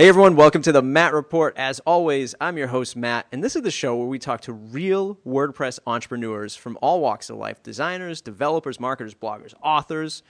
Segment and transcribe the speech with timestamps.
[0.00, 1.52] Hey everyone, welcome to the Matt Report.
[1.58, 4.52] As always, I'm your host, Matt, and this is the show where we talk to
[4.54, 10.22] real WordPress entrepreneurs from all walks of life designers, developers, marketers, bloggers, authors.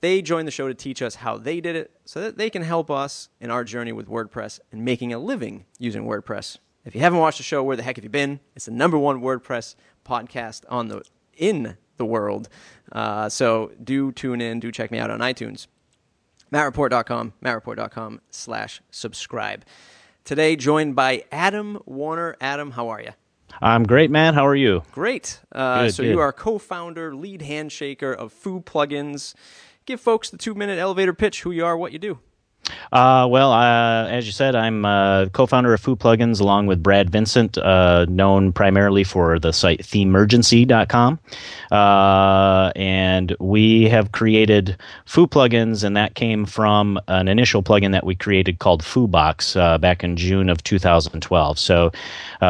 [0.00, 2.62] They join the show to teach us how they did it so that they can
[2.62, 6.56] help us in our journey with WordPress and making a living using WordPress.
[6.86, 8.40] If you haven't watched the show, where the heck have you been?
[8.56, 11.02] It's the number one WordPress podcast on the
[11.36, 12.48] in the world.
[12.90, 15.66] Uh, so do tune in, do check me out on iTunes
[16.52, 19.64] mattreport.com, mattreport.com slash subscribe.
[20.24, 22.36] Today, joined by Adam Warner.
[22.40, 23.10] Adam, how are you?
[23.60, 24.34] I'm great, man.
[24.34, 24.82] How are you?
[24.92, 25.40] Great.
[25.52, 26.10] Uh, good, so, good.
[26.10, 29.34] you are co founder, lead handshaker of Foo Plugins.
[29.86, 32.20] Give folks the two minute elevator pitch who you are, what you do.
[32.92, 37.10] Uh, well, uh, as you said, I'm uh, co-founder of Foo Plugins along with Brad
[37.10, 41.20] Vincent, uh, known primarily for the site Themergency.com.
[41.70, 48.04] Uh, and we have created Foo Plugins, and that came from an initial plugin that
[48.04, 51.58] we created called FooBox uh, back in June of 2012.
[51.58, 51.92] So,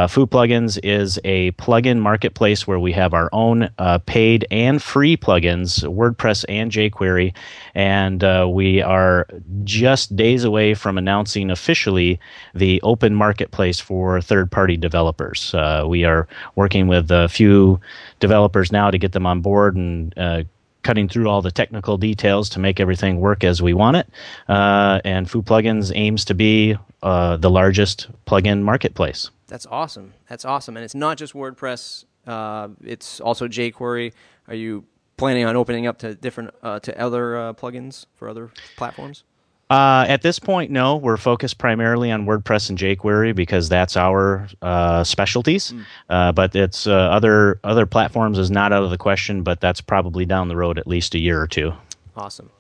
[0.09, 3.69] Foo Plugins is a plugin marketplace where we have our own
[4.07, 7.35] paid and free plugins, WordPress and jQuery,
[7.75, 8.23] and
[8.55, 9.27] we are
[9.65, 12.21] just days away from announcing officially
[12.55, 15.55] the open marketplace for third party developers.
[15.55, 17.81] Uh, we are working with a few
[18.19, 20.43] developers now to get them on board and uh,
[20.83, 24.09] cutting through all the technical details to make everything work as we want it.
[24.49, 29.31] Uh, and Foo Plugins aims to be uh, the largest plugin marketplace.
[29.47, 30.15] That's awesome.
[30.29, 30.77] That's awesome.
[30.77, 34.13] And it's not just WordPress, uh, it's also jQuery.
[34.49, 34.85] Are you
[35.17, 39.25] planning on opening up to different uh, to other uh, plugins for other platforms?
[39.71, 40.97] Uh, at this point, no.
[40.97, 45.71] We're focused primarily on WordPress and jQuery because that's our uh, specialties.
[45.71, 45.85] Mm.
[46.09, 49.43] Uh, but it's uh, other other platforms is not out of the question.
[49.43, 51.73] But that's probably down the road at least a year or two.
[52.17, 52.51] Awesome.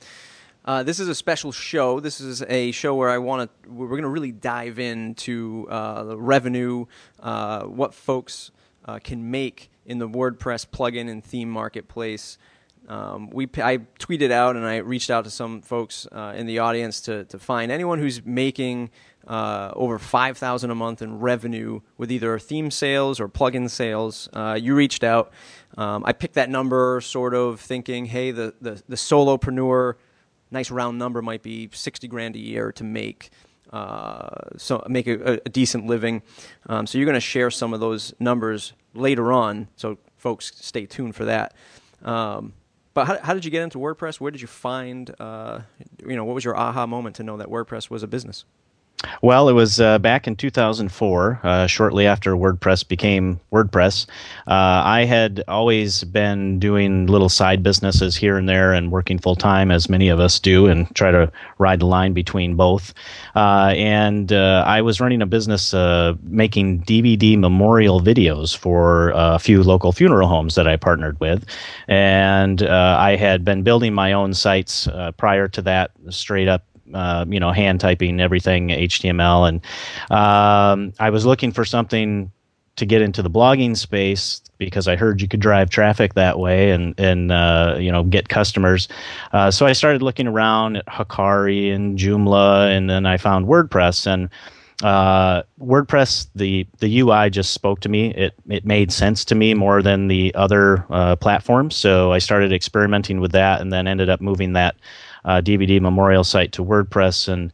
[0.64, 1.98] Uh, this is a special show.
[1.98, 3.70] This is a show where I want to.
[3.70, 6.86] We're going to really dive into uh, the revenue,
[7.18, 8.52] what folks
[9.02, 12.38] can make in the WordPress plugin and theme marketplace.
[12.90, 16.58] Um, we I tweeted out and I reached out to some folks uh, in the
[16.58, 18.90] audience to to find anyone who's making
[19.28, 24.28] uh, over five thousand a month in revenue with either theme sales or plugin sales.
[24.32, 25.30] Uh, you reached out.
[25.78, 29.94] Um, I picked that number, sort of thinking, hey, the the, the solopreneur,
[30.50, 33.30] nice round number might be sixty grand a year to make.
[33.72, 36.22] Uh, so make a, a decent living.
[36.66, 39.68] Um, so you're going to share some of those numbers later on.
[39.76, 41.54] So folks, stay tuned for that.
[42.02, 42.54] Um,
[43.00, 44.20] but how, how did you get into WordPress?
[44.20, 45.60] Where did you find, uh,
[46.06, 48.44] you know, what was your aha moment to know that WordPress was a business?
[49.22, 54.06] Well, it was uh, back in 2004, uh, shortly after WordPress became WordPress.
[54.46, 59.36] Uh, I had always been doing little side businesses here and there and working full
[59.36, 62.92] time, as many of us do, and try to ride the line between both.
[63.34, 69.38] Uh, and uh, I was running a business uh, making DVD memorial videos for a
[69.38, 71.44] few local funeral homes that I partnered with.
[71.88, 76.64] And I had been building my own sites prior to that, straight up
[76.94, 79.60] uh, you know, hand typing everything HTML, and
[80.10, 82.30] um, I was looking for something
[82.80, 86.70] to get into the blogging space because I heard you could drive traffic that way
[86.70, 88.88] and and uh, you know get customers.
[89.32, 94.06] Uh, so I started looking around at Hakari and Joomla, and then I found WordPress
[94.06, 94.28] and.
[94.82, 98.14] Uh, WordPress, the the UI just spoke to me.
[98.14, 101.76] It it made sense to me more than the other uh, platforms.
[101.76, 104.76] So I started experimenting with that, and then ended up moving that
[105.24, 107.28] uh, DVD memorial site to WordPress.
[107.28, 107.52] And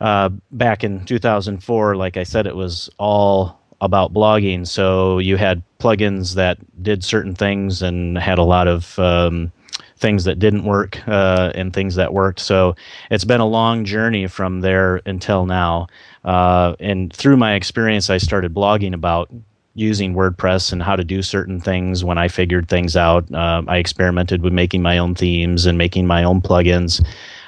[0.00, 4.66] uh, back in 2004, like I said, it was all about blogging.
[4.66, 9.52] So you had plugins that did certain things and had a lot of um,
[9.98, 12.40] things that didn't work uh, and things that worked.
[12.40, 12.74] So
[13.10, 15.88] it's been a long journey from there until now.
[16.24, 19.30] Uh, and through my experience, I started blogging about
[19.76, 23.32] using WordPress and how to do certain things when I figured things out.
[23.32, 27.04] Uh, I experimented with making my own themes and making my own plugins,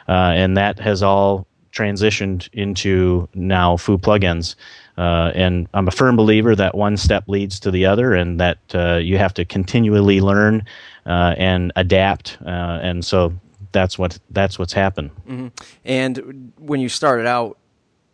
[0.08, 4.56] uh, and that has all transitioned into now Foo plugins.
[4.98, 8.58] Uh, and I'm a firm believer that one step leads to the other, and that
[8.74, 10.64] uh, you have to continually learn
[11.06, 12.36] uh, and adapt.
[12.44, 13.32] Uh, and so
[13.72, 15.10] that's what that's what's happened.
[15.26, 15.48] Mm-hmm.
[15.86, 17.56] And when you started out,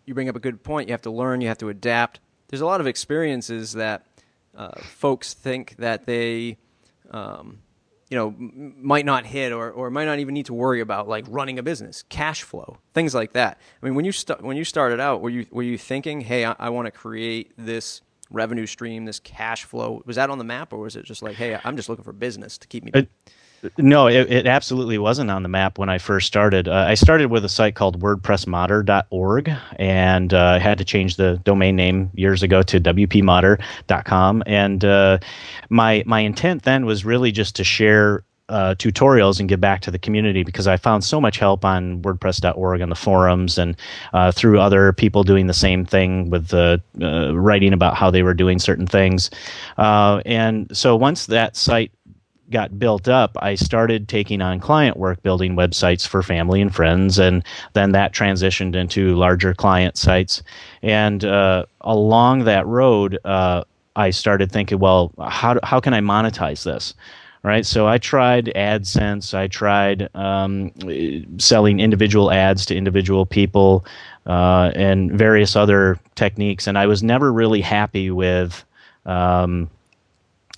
[0.05, 0.89] you bring up a good point.
[0.89, 1.41] You have to learn.
[1.41, 2.21] You have to adapt
[2.55, 4.07] there's a lot of experiences that
[4.57, 6.59] uh, folks think that they,
[7.11, 7.59] um,
[8.11, 11.09] you know, m- might not hit or, or might not even need to worry about,
[11.09, 13.59] like running a business, cash flow, things like that.
[13.83, 16.45] I mean, when you st- when you started out, were you were you thinking, hey,
[16.45, 20.03] I, I want to create this revenue stream, this cash flow?
[20.07, 22.13] Was that on the map, or was it just like, hey, I'm just looking for
[22.13, 22.91] business to keep me?
[22.95, 23.09] It-
[23.79, 26.69] No, it, it, absolutely wasn't on the map when I first started.
[26.69, 31.77] Uh, I started with a site called WordPressModder.org and uh, had to change the domain
[31.77, 34.43] name years ago to WPModder.com.
[34.47, 35.19] And uh,
[35.69, 39.91] my my intent then was really just to share uh, tutorials and give back to
[39.91, 43.77] the community because I found so much help on WordPress.org on the forums and
[44.13, 48.23] uh, through other people doing the same thing with the uh, writing about how they
[48.23, 49.31] were doing certain things.
[49.79, 51.91] Uh, and so once that site
[52.51, 57.19] got built up, I started taking on client work building websites for family and friends,
[57.19, 60.43] and then that transitioned into larger client sites.
[60.83, 63.65] And uh, along that road, uh,
[63.97, 66.95] I started thinking, well, how how can I monetize this?
[67.43, 69.35] Right, so I tried AdSense.
[69.35, 70.73] I tried um,
[71.39, 73.85] selling individual ads to individual people,
[74.27, 78.65] uh, and various other techniques, and I was never really happy with
[79.05, 79.69] um,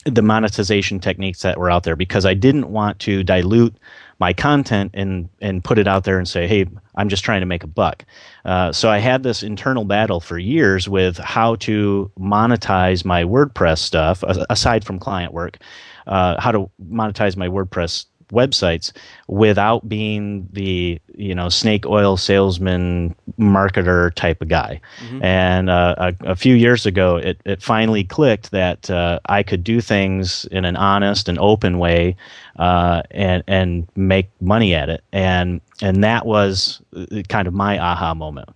[0.06, 3.76] the monetization techniques that were out there because I didn't want to dilute
[4.18, 7.46] my content and and put it out there and say, hey, I'm just trying to
[7.46, 8.04] make a buck.
[8.44, 13.78] Uh, so I had this internal battle for years with how to monetize my WordPress
[13.78, 15.58] stuff aside from client work,
[16.06, 18.92] uh, how to monetize my WordPress websites
[19.28, 25.22] without being the you know snake oil salesman marketer type of guy mm-hmm.
[25.22, 29.62] and uh, a, a, few years ago it, it finally clicked that uh, i could
[29.62, 32.16] do things in an honest and open way
[32.58, 37.78] uh, and and make money at it and and that was uh, kind of my
[37.78, 38.48] aha moment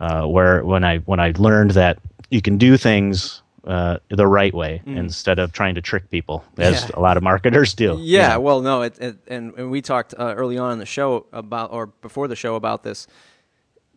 [0.00, 1.98] uh, where when i when i learned that
[2.30, 4.96] you can do things uh, the right way mm.
[4.96, 6.90] instead of trying to trick people, as yeah.
[6.94, 7.96] a lot of marketers do.
[7.98, 8.36] Yeah, yeah.
[8.36, 11.72] well, no, it, it, and, and we talked uh, early on in the show about,
[11.72, 13.06] or before the show about this.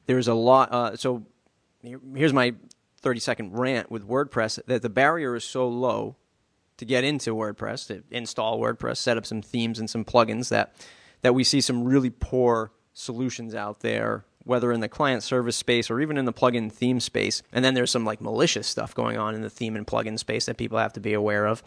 [0.07, 0.71] There's a lot.
[0.71, 1.23] Uh, so
[1.81, 2.55] here's my
[3.01, 6.15] 30 second rant with WordPress that the barrier is so low
[6.77, 10.73] to get into WordPress, to install WordPress, set up some themes and some plugins that
[11.21, 15.89] that we see some really poor solutions out there whether in the client service space
[15.89, 17.41] or even in the plugin theme space.
[17.51, 20.45] And then there's some like malicious stuff going on in the theme and plugin space
[20.45, 21.63] that people have to be aware of.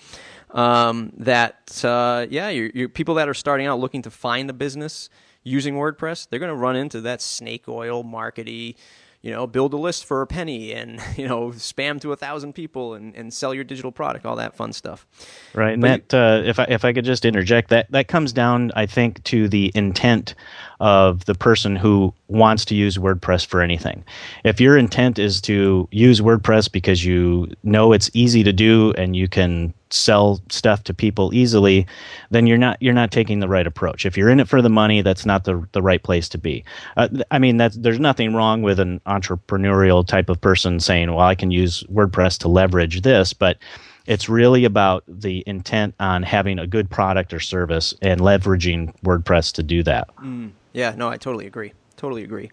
[0.50, 4.52] Um, that uh, yeah, you you people that are starting out looking to find a
[4.52, 5.08] business
[5.42, 8.76] using WordPress, they're going to run into that snake oil markety
[9.24, 12.52] you know, build a list for a penny and, you know, spam to a thousand
[12.52, 15.06] people and, and sell your digital product, all that fun stuff.
[15.54, 15.72] Right.
[15.72, 18.34] And but that, you, uh, if I, if I could just interject that, that comes
[18.34, 20.34] down, I think, to the intent
[20.78, 24.04] of the person who wants to use WordPress for anything.
[24.44, 29.16] If your intent is to use WordPress because you know it's easy to do and
[29.16, 31.86] you can sell stuff to people easily,
[32.30, 34.04] then you're not you're not taking the right approach.
[34.04, 36.64] If you're in it for the money, that's not the the right place to be.
[36.96, 41.26] Uh, I mean, that's there's nothing wrong with an entrepreneurial type of person saying, "Well,
[41.26, 43.58] I can use WordPress to leverage this," but
[44.06, 49.52] it's really about the intent on having a good product or service and leveraging WordPress
[49.54, 50.14] to do that.
[50.16, 51.72] Mm, yeah, no, I totally agree.
[51.96, 52.50] Totally agree.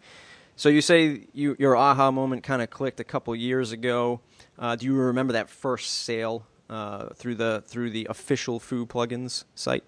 [0.55, 4.21] So you say you, your aha moment kind of clicked a couple years ago.
[4.59, 9.44] Uh, do you remember that first sale uh, through the through the official Foo plugins
[9.53, 9.83] site?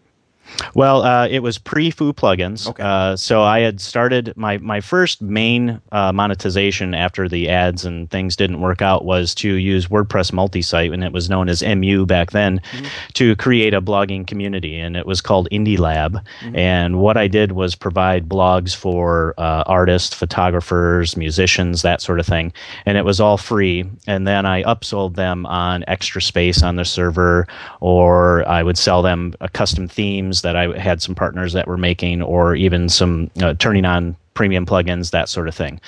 [0.75, 2.67] Well, uh, it was pre Foo plugins.
[2.67, 2.83] Okay.
[2.83, 8.09] Uh, so I had started my my first main uh, monetization after the ads and
[8.09, 12.05] things didn't work out was to use WordPress multi-site, and it was known as MU
[12.05, 12.85] back then, mm-hmm.
[13.13, 16.13] to create a blogging community, and it was called Indie Lab.
[16.41, 16.55] Mm-hmm.
[16.55, 22.25] And what I did was provide blogs for uh, artists, photographers, musicians, that sort of
[22.25, 22.53] thing,
[22.85, 23.85] and it was all free.
[24.07, 27.47] And then I upsold them on extra space on the server,
[27.79, 31.77] or I would sell them a custom themes that I had some partners that were
[31.77, 35.79] making, or even some uh, turning on premium plugins, that sort of thing.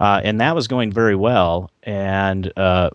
[0.00, 1.70] Uh, and that was going very well.
[1.82, 2.90] And uh,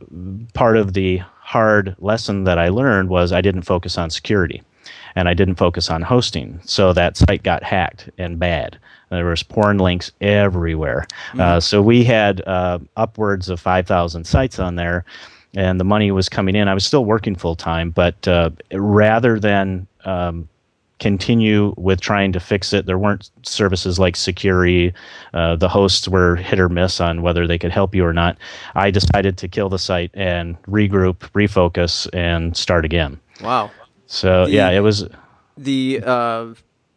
[0.53, 4.63] part of the hard lesson that I learned was I didn't focus on security
[5.15, 6.59] and I didn't focus on hosting.
[6.65, 8.77] So that site got hacked and bad.
[9.09, 11.05] There was porn links everywhere.
[11.29, 11.39] Mm-hmm.
[11.39, 15.05] Uh, so we had uh, upwards of 5,000 sites on there,
[15.55, 16.67] and the money was coming in.
[16.67, 20.49] I was still working full time, but uh, rather than um,
[20.99, 22.85] continue with trying to fix it.
[22.85, 24.93] There weren't services like Sucuri.
[25.33, 28.37] Uh, the hosts were hit or miss on whether they could help you or not.
[28.75, 33.19] I decided to kill the site and regroup, refocus, and start again.
[33.41, 33.71] Wow.
[34.07, 35.07] So the, yeah, it was
[35.57, 36.53] the uh,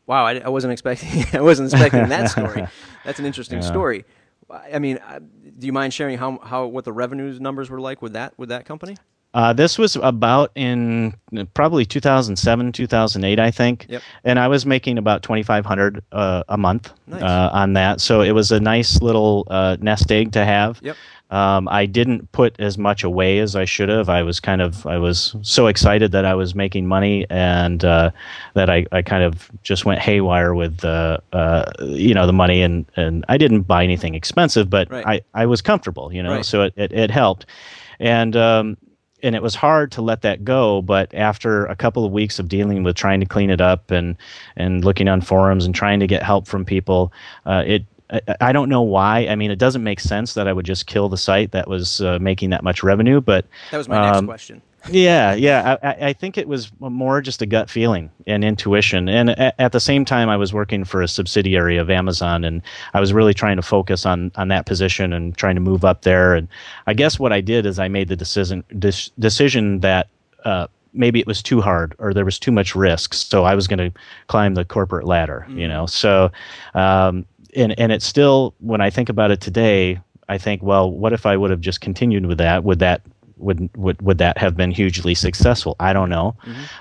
[0.06, 0.26] wow.
[0.26, 1.24] I, I, wasn't expecting.
[1.32, 2.66] I wasn't expecting that story.
[3.04, 3.68] That's an interesting yeah.
[3.68, 4.04] story.
[4.50, 5.18] I mean, uh,
[5.58, 8.50] do you mind sharing how how what the revenues numbers were like with that with
[8.50, 8.96] that company?
[9.34, 11.14] Uh, this was about in
[11.54, 13.86] probably 2007, 2008, I think.
[13.88, 14.02] Yep.
[14.24, 17.22] And I was making about 2,500 uh, a month nice.
[17.22, 18.00] uh, on that.
[18.00, 20.80] So it was a nice little uh, nest egg to have.
[20.82, 20.96] Yep.
[21.30, 24.08] Um, I didn't put as much away as I should have.
[24.08, 28.12] I was kind of I was so excited that I was making money and uh,
[28.54, 32.62] that I, I kind of just went haywire with uh, uh, you know the money
[32.62, 35.06] and, and I didn't buy anything expensive, but Right.
[35.34, 36.44] I, I was comfortable, you know, Right.
[36.46, 37.44] so it, it, it helped.
[38.00, 38.78] And um,
[39.22, 40.82] and it was hard to let that go.
[40.82, 44.16] But after a couple of weeks of dealing with trying to clean it up and
[44.56, 47.12] and looking on forums and trying to get help from people,
[47.46, 47.84] uh, it.
[48.10, 49.26] I, I don't know why.
[49.26, 52.00] I mean, it doesn't make sense that I would just kill the site that was
[52.00, 53.20] uh, making that much revenue.
[53.20, 54.62] But That was my next um, question.
[54.90, 55.76] Yeah, yeah.
[55.82, 59.08] I, I- think it was more just a gut feeling and intuition.
[59.08, 62.62] And at, at the same time, I was working for a subsidiary of Amazon, and
[62.94, 66.02] I was really trying to focus on on that position and trying to move up
[66.02, 66.34] there.
[66.34, 66.48] And
[66.86, 70.08] I guess what I did is I made the decision dis, decision that.
[70.44, 73.12] Uh, Maybe it was too hard, or there was too much risk.
[73.12, 75.84] So I was going to climb the corporate ladder, you know.
[75.84, 76.32] So,
[76.74, 81.12] um, and and it's still when I think about it today, I think, well, what
[81.12, 82.64] if I would have just continued with that?
[82.64, 83.02] Would that
[83.38, 85.76] would would would that have been hugely successful?
[85.80, 86.36] I don't know.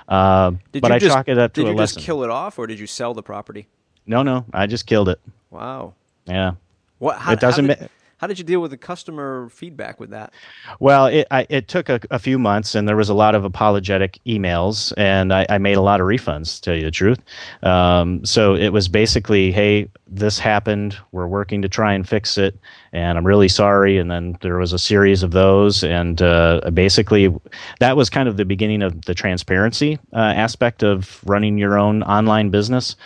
[0.08, 1.96] Uh, Did but you I just, chalk it up to did a you lesson.
[1.96, 3.66] just kill it off, or did you sell the property?
[4.06, 5.20] no, no, I just killed it.
[5.50, 5.94] Wow.
[6.26, 6.52] Yeah.
[6.98, 7.18] What?
[7.18, 7.86] How, It doesn't did, ma-
[8.18, 10.32] how did you deal with the customer feedback with that?
[10.80, 13.44] Well, it I, it took a, a few months, and there was a lot of
[13.44, 16.56] apologetic emails, and I, I made a lot of refunds.
[16.56, 17.20] To tell you the truth,
[17.62, 20.96] um, so it was basically, "Hey, this happened.
[21.12, 22.58] We're working to try and fix it,
[22.92, 27.32] and I'm really sorry." And then there was a series of those, and uh, basically,
[27.78, 32.02] that was kind of the beginning of the transparency uh, aspect of running your own
[32.02, 32.96] online business.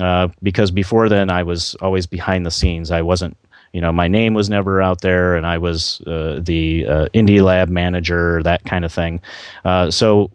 [0.00, 2.90] Uh, because before then, I was always behind the scenes.
[2.90, 3.36] I wasn't
[3.74, 7.42] you know my name was never out there and i was uh, the uh, indie
[7.42, 9.20] lab manager that kind of thing.
[9.64, 10.30] Uh, so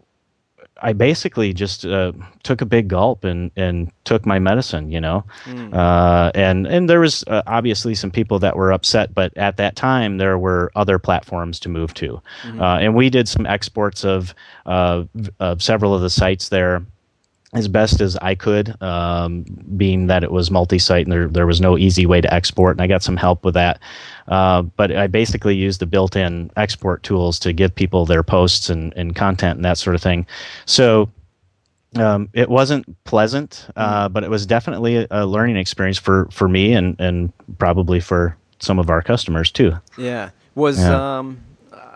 [0.82, 5.24] i basically just uh, took a big gulp and, and took my medicine you know?
[5.72, 9.74] Uh, and and there was uh, obviously some people that were upset but at that
[9.74, 12.20] time there were other platforms to move to.
[12.60, 14.34] Uh, and we did some exports of,
[14.66, 15.04] uh,
[15.38, 16.82] of several of the sites there
[17.52, 19.44] as best as I could, um,
[19.76, 22.82] being that it was multi-site and there, there was no easy way to export, and
[22.82, 23.80] I got some help with that.
[24.28, 28.92] Uh, but I basically used the built-in export tools to give people their posts and,
[28.94, 30.26] and content and that sort of thing.
[30.66, 31.10] So
[31.96, 36.48] um, it wasn't pleasant, uh, but it was definitely a, a learning experience for, for
[36.48, 39.72] me and, and probably for some of our customers too.
[39.98, 40.30] Yeah.
[40.54, 41.18] Was Yeah.
[41.18, 41.40] um,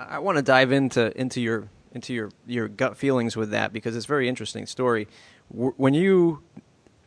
[0.09, 3.97] I want to dive into into your into your your gut feelings with that because
[3.97, 5.07] it's a very interesting story.
[5.51, 6.43] When you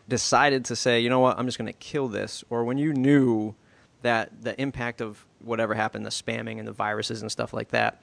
[0.08, 2.94] decided to say, you know what, I'm just going to kill this, or when you
[2.94, 3.56] knew
[4.04, 8.02] that the impact of whatever happened, the spamming and the viruses and stuff like that,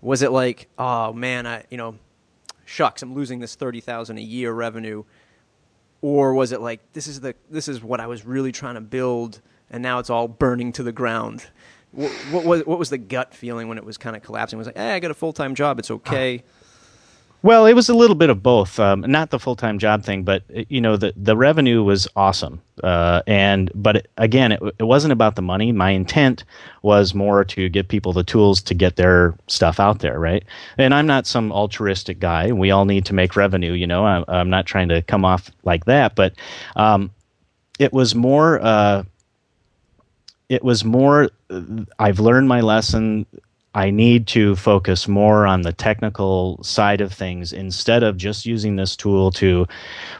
[0.00, 1.96] was it like, oh man, I you know,
[2.64, 5.04] shucks, I'm losing this thirty thousand a year revenue,
[6.00, 8.80] or was it like this is the this is what I was really trying to
[8.80, 9.40] build,
[9.70, 11.46] and now it's all burning to the ground?
[11.92, 14.56] What, what was what was the gut feeling when it was kind of collapsing?
[14.56, 16.38] It was like, hey, I got a full time job, it's okay.
[16.38, 16.53] Uh-huh.
[17.44, 18.80] Well, it was a little bit of both.
[18.80, 22.08] Um, not the full time job thing, but uh, you know the the revenue was
[22.16, 22.62] awesome.
[22.82, 25.70] Uh, and but it, again, it, it wasn't about the money.
[25.70, 26.44] My intent
[26.80, 30.42] was more to give people the tools to get their stuff out there, right?
[30.78, 32.50] And I'm not some altruistic guy.
[32.50, 33.72] We all need to make revenue.
[33.72, 36.32] You know, I'm, I'm not trying to come off like that, but
[36.76, 37.10] um,
[37.78, 38.58] it was more.
[38.62, 39.02] Uh,
[40.48, 41.28] it was more.
[41.50, 41.60] uh,
[41.98, 43.26] I've learned my lesson.
[43.74, 48.76] I need to focus more on the technical side of things instead of just using
[48.76, 49.66] this tool to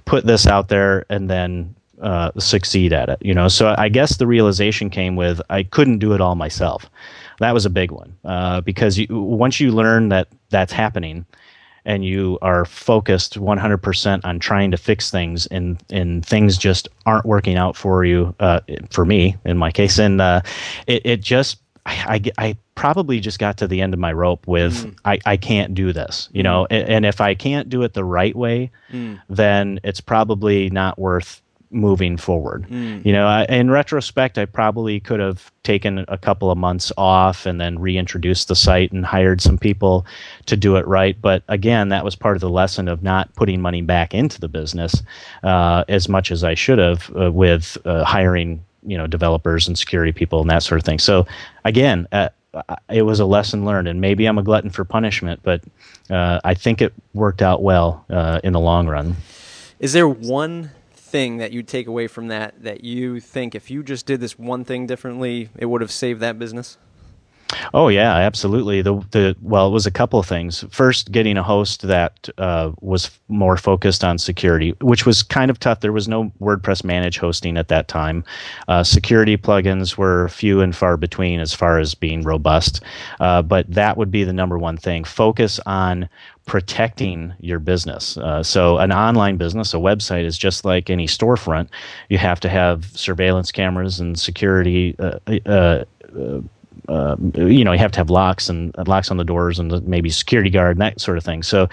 [0.05, 3.19] put this out there and then uh, succeed at it.
[3.21, 6.91] You know, so I guess the realization came with I couldn't do it all myself.
[7.41, 11.25] That was a big one uh, because you, once you learn that that's happening,
[11.85, 17.27] and you are focused 100% on trying to fix things and, and things just aren't
[17.27, 20.41] working out for you uh, for me in my case and uh,
[20.87, 24.47] it, it just I, I, I probably just got to the end of my rope
[24.47, 26.67] with I, I can't do this you know?
[26.71, 28.71] And, and if i can't do it the right way
[29.29, 32.67] then it's probably not worth moving forward.
[32.71, 37.47] You know I, in retrospect i probably could have taken a couple of months off
[37.47, 40.07] and then reintroduced the site and hired some people
[40.47, 41.17] to do it right.
[41.21, 44.49] But again that was part of the lesson of not putting money back into the
[44.49, 45.03] business
[45.43, 49.79] uh, as much as i should have uh, with uh, hiring you know developers and
[49.79, 51.27] security people and that sort of thing so
[51.65, 52.29] again uh,
[52.89, 55.63] it was a lesson learned and maybe i'm a glutton for punishment but
[56.11, 59.17] uh, i think it worked out well uh, in the long run
[59.81, 60.71] Is there one
[61.15, 64.37] thing that you take away from that that you think if you just did this
[64.37, 66.77] one thing differently, it would have saved that business?
[67.73, 68.83] Oh yeah, absolutely.
[68.83, 70.65] The the well, it was a couple of things.
[70.71, 75.61] First, getting a host that uh, was more focused on security, which was kind of
[75.61, 75.81] tough.
[75.81, 78.25] There was no WordPress managed hosting at that time.
[78.69, 82.83] Uh, security plugins were few and far between as far as being robust.
[83.21, 85.05] Uh, but that would be the number one thing.
[85.05, 86.09] Focus on
[86.47, 88.17] protecting your business.
[88.19, 91.69] Uh, so, an online business, a website, is just like any storefront.
[92.09, 94.97] You have to have surveillance cameras and security.
[94.99, 95.85] Uh, uh,
[96.89, 100.11] uh you know, you have to have locks and locks on the doors and maybe
[100.11, 101.43] security guard and that sort of thing.
[101.43, 101.69] So,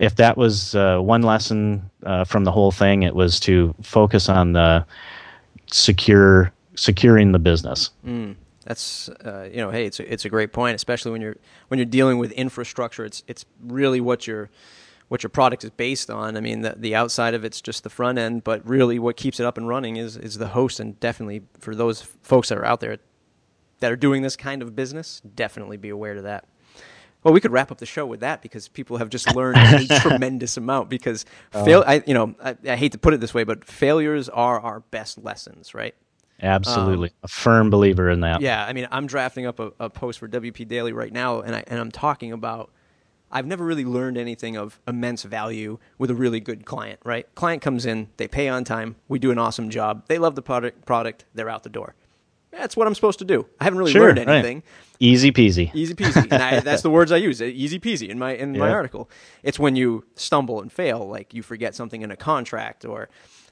[0.00, 4.28] if that was uh, one lesson uh, from the whole thing, it was to focus
[4.28, 4.84] on the
[5.66, 7.90] secure securing the business.
[8.06, 11.36] Mm, that's uh, you know, hey, it's a, it's a great point, especially when you're
[11.68, 13.04] when you're dealing with infrastructure.
[13.04, 14.50] It's it's really what your
[15.08, 16.36] what your product is based on.
[16.36, 19.38] I mean, the, the outside of it's just the front end, but really what keeps
[19.38, 20.80] it up and running is is the host.
[20.80, 22.98] And definitely for those folks that are out there,
[23.80, 26.46] that are doing this kind of business, definitely be aware of that.
[27.22, 29.98] Well, we could wrap up the show with that because people have just learned a
[30.00, 30.88] tremendous amount.
[30.88, 31.64] Because oh.
[31.64, 34.60] fail, I, you know, I, I, hate to put it this way, but failures are
[34.60, 35.96] our best lessons, right?
[36.40, 38.42] Absolutely, um, a firm believer in that.
[38.42, 41.56] Yeah, I mean, I'm drafting up a, a post for WP Daily right now, and
[41.56, 42.70] I and I'm talking about.
[43.28, 47.26] I've never really learned anything of immense value with a really good client, right?
[47.34, 50.42] Client comes in, they pay on time, we do an awesome job, they love the
[50.42, 51.96] product, product, they're out the door
[52.56, 53.46] that's what I'm supposed to do.
[53.60, 54.56] I haven't really sure, learned anything.
[54.58, 54.64] Right.
[54.98, 55.74] Easy peasy.
[55.74, 56.32] Easy peasy.
[56.32, 57.42] I, that's the words I use.
[57.42, 58.60] Easy peasy in my in yeah.
[58.60, 59.10] my article.
[59.42, 63.08] It's when you stumble and fail, like you forget something in a contract, or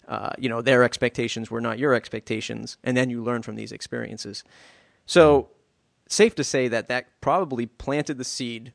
[0.09, 3.73] uh, you know their expectations were not your expectations, and then you learn from these
[3.73, 4.43] experiences.
[5.07, 5.51] So,
[6.09, 8.73] safe to say that that probably planted the seed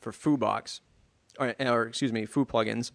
[0.00, 0.80] for Foobox,
[1.38, 2.90] or, or excuse me, Foo plugins.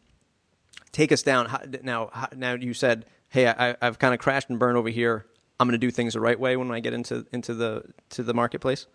[0.91, 1.50] Take us down
[1.81, 2.12] now.
[2.36, 5.25] Now you said, "Hey, I, I've kind of crashed and burned over here.
[5.60, 8.24] I'm going to do things the right way when I get into into the to
[8.24, 8.88] the marketplace?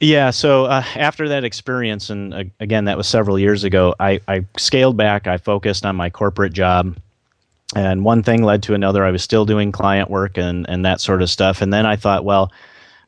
[0.00, 0.30] Yeah.
[0.30, 4.44] So uh, after that experience, and uh, again, that was several years ago, I, I
[4.56, 5.26] scaled back.
[5.26, 6.96] I focused on my corporate job.
[7.74, 9.04] And one thing led to another.
[9.04, 11.62] I was still doing client work and, and that sort of stuff.
[11.62, 12.52] And then I thought, well,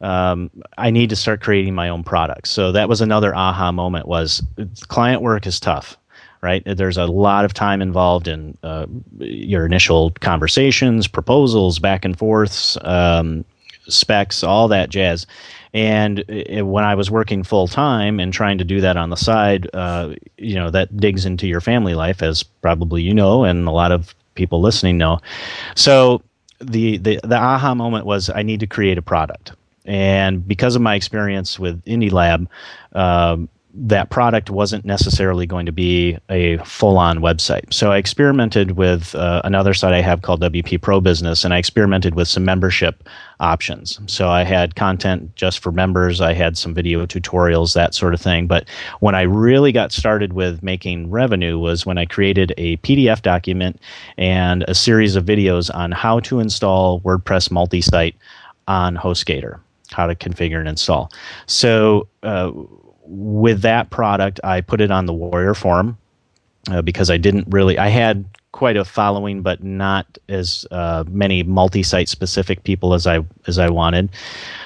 [0.00, 2.50] um, I need to start creating my own products.
[2.50, 4.06] So that was another aha moment.
[4.06, 4.42] Was
[4.88, 5.98] client work is tough
[6.44, 6.62] right?
[6.66, 8.84] There's a lot of time involved in uh,
[9.18, 13.46] your initial conversations, proposals, back and forths, um,
[13.88, 15.26] specs, all that jazz.
[15.72, 19.16] And it, when I was working full time and trying to do that on the
[19.16, 23.66] side, uh, you know, that digs into your family life, as probably you know, and
[23.66, 25.20] a lot of people listening know.
[25.74, 26.20] So
[26.60, 29.52] the the the aha moment was I need to create a product.
[29.86, 32.48] And because of my experience with Indie Lab,
[32.92, 37.72] um, that product wasn't necessarily going to be a full on website.
[37.74, 41.58] So I experimented with uh, another site I have called WP Pro Business, and I
[41.58, 43.08] experimented with some membership
[43.40, 43.98] options.
[44.06, 48.20] So I had content just for members, I had some video tutorials, that sort of
[48.20, 48.46] thing.
[48.46, 48.68] But
[49.00, 53.80] when I really got started with making revenue was when I created a PDF document
[54.16, 58.14] and a series of videos on how to install WordPress multi site
[58.68, 59.58] on HostGator,
[59.90, 61.10] how to configure and install.
[61.46, 62.52] So, uh,
[63.04, 65.98] with that product, I put it on the Warrior Forum
[66.70, 67.78] uh, because I didn't really.
[67.78, 73.18] I had quite a following, but not as uh, many multi-site specific people as I
[73.48, 74.10] as I wanted.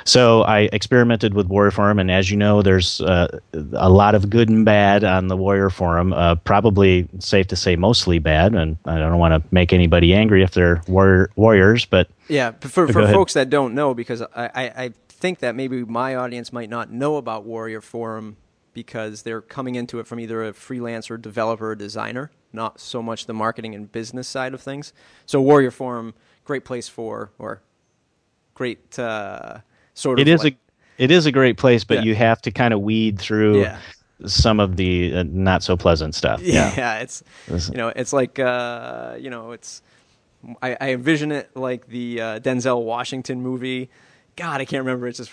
[0.04, 3.38] So I experimented with Warrior Forum, and as you know, there's uh,
[3.72, 6.12] a lot of good and bad on the Warrior Forum.
[6.12, 10.42] Uh, probably safe to say, mostly bad, and I don't want to make anybody angry
[10.42, 14.62] if they're warrior, warriors, but yeah, for, for folks that don't know, because I, I,
[14.84, 18.36] I think that maybe my audience might not know about Warrior Forum
[18.72, 23.26] because they're coming into it from either a freelancer, developer, or designer, not so much
[23.26, 24.92] the marketing and business side of things.
[25.26, 27.60] So Warrior Forum, great place for, or
[28.54, 29.58] great uh,
[29.94, 30.26] sort of.
[30.26, 32.02] It is like, a, it is a great place, but yeah.
[32.04, 33.62] you have to kind of weed through.
[33.62, 33.78] Yeah.
[34.26, 36.42] Some of the uh, not so pleasant stuff.
[36.42, 39.80] Yeah, yeah it's you know it's like uh, you know it's
[40.60, 43.90] I, I envision it like the uh, Denzel Washington movie
[44.38, 45.08] God, I can't remember.
[45.08, 45.32] It's just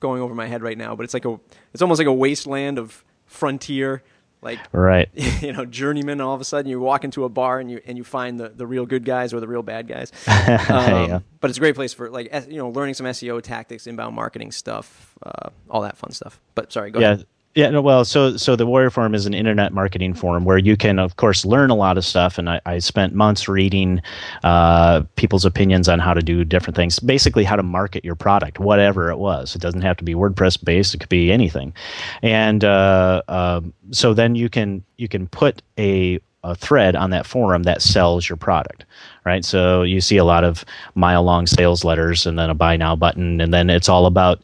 [0.00, 1.38] going over my head right now, but it's like a,
[1.72, 4.02] it's almost like a wasteland of frontier,
[4.42, 6.20] like right, you know, journeyman.
[6.20, 8.48] All of a sudden, you walk into a bar and you and you find the,
[8.48, 10.10] the real good guys or the real bad guys.
[10.42, 11.20] Um, yeah.
[11.40, 14.50] But it's a great place for like you know learning some SEO tactics, inbound marketing
[14.50, 16.40] stuff, uh, all that fun stuff.
[16.56, 17.12] But sorry, go yeah.
[17.12, 17.26] ahead.
[17.54, 20.74] Yeah, no, well, so so the Warrior Forum is an internet marketing forum where you
[20.74, 22.38] can, of course, learn a lot of stuff.
[22.38, 24.00] And I, I spent months reading
[24.42, 28.58] uh, people's opinions on how to do different things, basically how to market your product,
[28.58, 29.54] whatever it was.
[29.54, 31.74] It doesn't have to be WordPress based; it could be anything.
[32.22, 33.60] And uh, uh,
[33.90, 38.28] so then you can you can put a a thread on that forum that sells
[38.28, 38.84] your product
[39.24, 40.64] right so you see a lot of
[40.96, 44.42] mile long sales letters and then a buy now button and then it's all about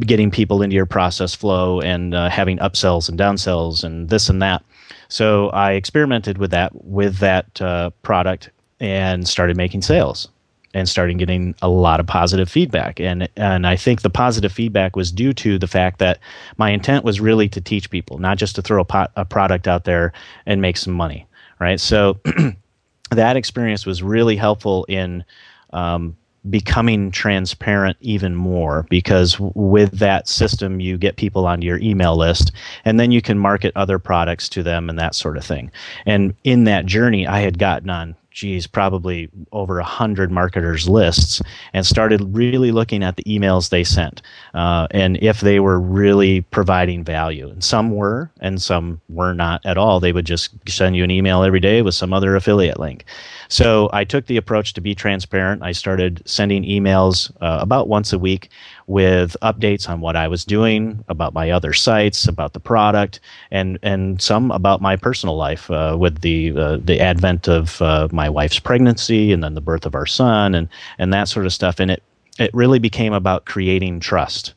[0.00, 4.40] getting people into your process flow and uh, having upsells and downsells and this and
[4.42, 4.62] that
[5.08, 10.28] so i experimented with that with that uh, product and started making sales
[10.74, 13.00] and starting getting a lot of positive feedback.
[13.00, 16.18] And and I think the positive feedback was due to the fact that
[16.58, 19.68] my intent was really to teach people, not just to throw a, pot, a product
[19.68, 20.12] out there
[20.46, 21.26] and make some money,
[21.60, 21.78] right?
[21.78, 22.18] So
[23.10, 25.24] that experience was really helpful in
[25.72, 26.16] um,
[26.50, 32.52] becoming transparent even more because with that system you get people onto your email list
[32.84, 35.70] and then you can market other products to them and that sort of thing.
[36.06, 41.40] And in that journey i had gotten on geez, probably over a hundred marketers' lists,
[41.72, 44.20] and started really looking at the emails they sent
[44.52, 47.48] uh, and if they were really providing value.
[47.48, 50.00] And some were, and some were not at all.
[50.00, 53.04] They would just send you an email every day with some other affiliate link.
[53.48, 55.62] So I took the approach to be transparent.
[55.62, 58.50] I started sending emails uh, about once a week
[58.86, 63.20] with updates on what I was doing, about my other sites, about the product,
[63.50, 68.08] and and some about my personal life uh, with the uh, the advent of uh,
[68.12, 70.68] my wife's pregnancy and then the birth of our son and
[70.98, 71.80] and that sort of stuff.
[71.80, 72.02] And it
[72.38, 74.54] it really became about creating trust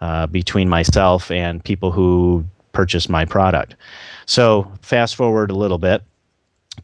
[0.00, 3.74] uh, between myself and people who purchase my product.
[4.26, 6.02] So fast forward a little bit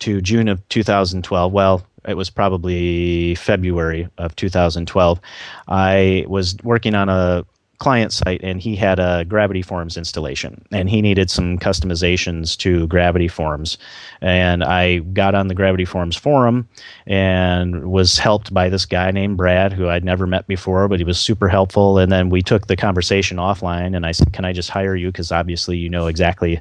[0.00, 1.52] to June of 2012.
[1.52, 5.20] Well, it was probably February of 2012.
[5.68, 7.44] I was working on a
[7.82, 12.86] client site and he had a gravity forms installation and he needed some customizations to
[12.86, 13.76] gravity forms.
[14.20, 16.68] And i got on the gravity forms forum
[17.08, 21.04] and was helped by this guy named brad who i'd never met before but he
[21.04, 21.98] was super helpful.
[21.98, 25.08] And then we took the conversation offline and i said can i just hire you?
[25.08, 26.60] Because obviously you know exactly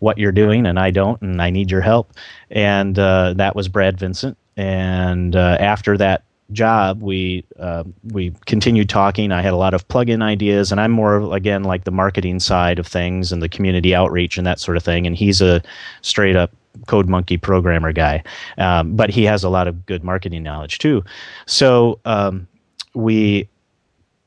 [0.00, 2.12] what you're doing and i don't and i need your help.
[2.50, 8.88] And uh, that was brad vincent and uh, after that job, we uh, we continued
[8.88, 9.32] talking.
[9.32, 12.78] I had a lot of plug-in ideas, and I'm more again like the marketing side
[12.78, 15.06] of things and the community outreach and that sort of thing.
[15.06, 15.62] And he's a
[16.02, 16.52] straight up
[16.86, 18.22] code monkey programmer guy,
[18.58, 21.04] um, but he has a lot of good marketing knowledge too.
[21.46, 22.46] So um,
[22.94, 23.48] we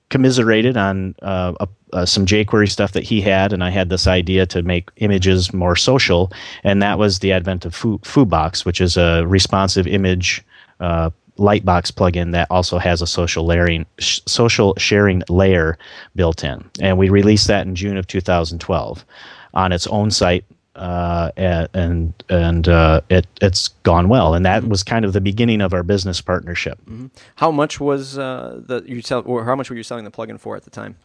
[0.09, 4.07] commiserated on uh, a, uh, some jQuery stuff that he had, and I had this
[4.07, 6.31] idea to make images more social,
[6.63, 10.43] and that was the advent of Foo, Foobox, which is a responsive image
[10.79, 15.77] uh, Lightbox plugin that also has a social layering, sh- social sharing layer
[16.15, 19.05] built in, and we released that in June of 2012
[19.53, 24.83] on its own site uh, and and uh, it it's gone well, and that was
[24.83, 26.79] kind of the beginning of our business partnership.
[26.81, 27.07] Mm-hmm.
[27.35, 30.39] How much was uh, the you sell, or how much were you selling the plugin
[30.39, 30.97] for at the time?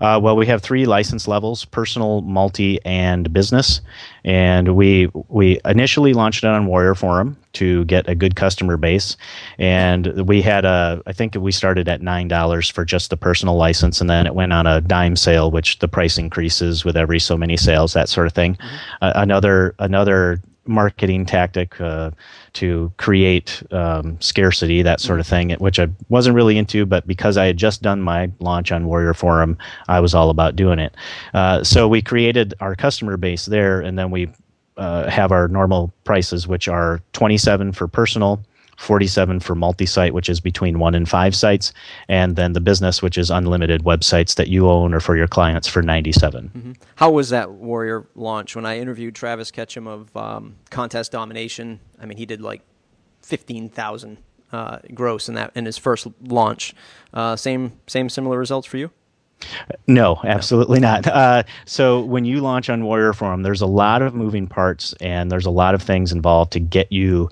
[0.00, 3.80] Uh, well, we have three license levels: personal, multi, and business.
[4.24, 9.16] And we we initially launched it on Warrior Forum to get a good customer base,
[9.58, 13.56] and we had a I think we started at nine dollars for just the personal
[13.56, 17.20] license, and then it went on a dime sale, which the price increases with every
[17.20, 18.54] so many sales, that sort of thing.
[18.54, 18.76] Mm-hmm.
[19.02, 22.10] Uh, another another marketing tactic uh,
[22.54, 27.36] to create um, scarcity, that sort of thing, which I wasn't really into, but because
[27.36, 29.56] I had just done my launch on Warrior Forum,
[29.88, 30.94] I was all about doing it.
[31.34, 34.30] Uh, so we created our customer base there, and then we
[34.76, 38.42] uh, have our normal prices, which are 27 for personal,
[38.80, 41.72] 47 for multi-site which is between one and five sites
[42.08, 45.68] and then the business which is unlimited websites that you own or for your clients
[45.68, 46.72] for 97 mm-hmm.
[46.96, 52.06] how was that warrior launch when i interviewed travis ketchum of um, contest domination i
[52.06, 52.62] mean he did like
[53.20, 54.16] 15000
[54.52, 56.74] uh, gross in that in his first launch
[57.12, 58.90] uh, same same similar results for you
[59.86, 61.06] no, absolutely not.
[61.06, 65.32] Uh, so when you launch on Warrior Forum, there's a lot of moving parts and
[65.32, 67.30] there's a lot of things involved to get you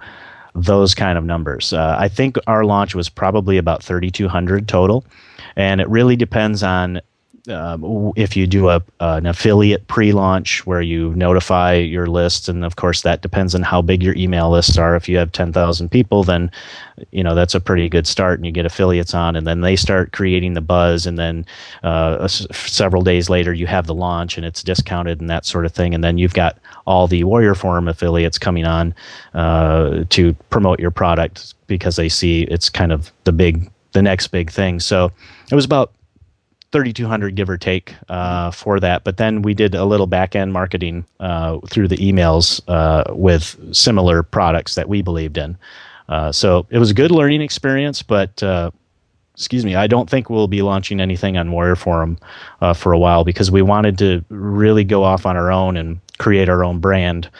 [0.55, 1.73] those kind of numbers.
[1.73, 5.05] Uh, I think our launch was probably about 3,200 total,
[5.57, 7.01] and it really depends on
[7.49, 12.77] um, if you do a an affiliate pre-launch where you notify your lists, and of
[12.77, 14.97] course that depends on how big your email lists are.
[14.97, 16.51] If you have ten thousand people, then
[17.11, 19.77] you know that's a pretty good start, and you get affiliates on, and then they
[19.77, 21.47] start creating the buzz, and then
[21.83, 25.73] uh, several days later you have the launch, and it's discounted and that sort of
[25.73, 28.95] thing, and then you've got all the Warrior Forum affiliates coming on
[29.35, 34.29] uh, to promote your product because they see it's kind of the big the next
[34.29, 34.81] big thing.
[34.81, 35.11] So
[35.51, 35.93] it was about
[36.73, 40.53] 3200 give or take uh, for that but then we did a little back end
[40.53, 45.57] marketing uh, through the emails uh, with similar products that we believed in
[46.09, 48.71] uh, so it was a good learning experience but uh,
[49.33, 52.19] excuse me i don't think we'll be launching anything on warrior forum
[52.61, 56.01] uh, for a while because we wanted to really go off on our own and
[56.19, 57.31] create our own brand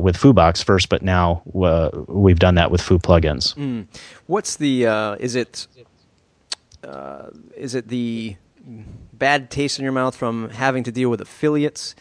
[0.00, 3.54] with FooBox first, but now we've done that with Foo plugins.
[3.54, 3.86] Mm.
[4.28, 4.84] What's the
[5.20, 5.66] is it
[7.54, 8.36] is it the
[9.12, 11.94] bad taste in your mouth from having to deal with affiliates?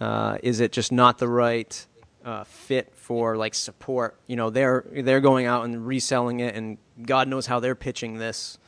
[0.00, 1.86] Uh, is it just not the right
[2.24, 4.18] uh, fit for like support?
[4.26, 8.18] You know, they're they're going out and reselling it, and God knows how they're pitching
[8.18, 8.58] this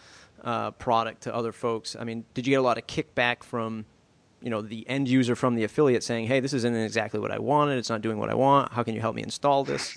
[0.78, 1.96] product to other folks.
[1.98, 3.86] I mean, did you get a lot of kickback from
[4.42, 7.38] you know the end user from the affiliate saying, "Hey, this isn't exactly what I
[7.38, 7.78] wanted.
[7.78, 8.72] It's not doing what I want.
[8.72, 9.96] How can you help me install this?"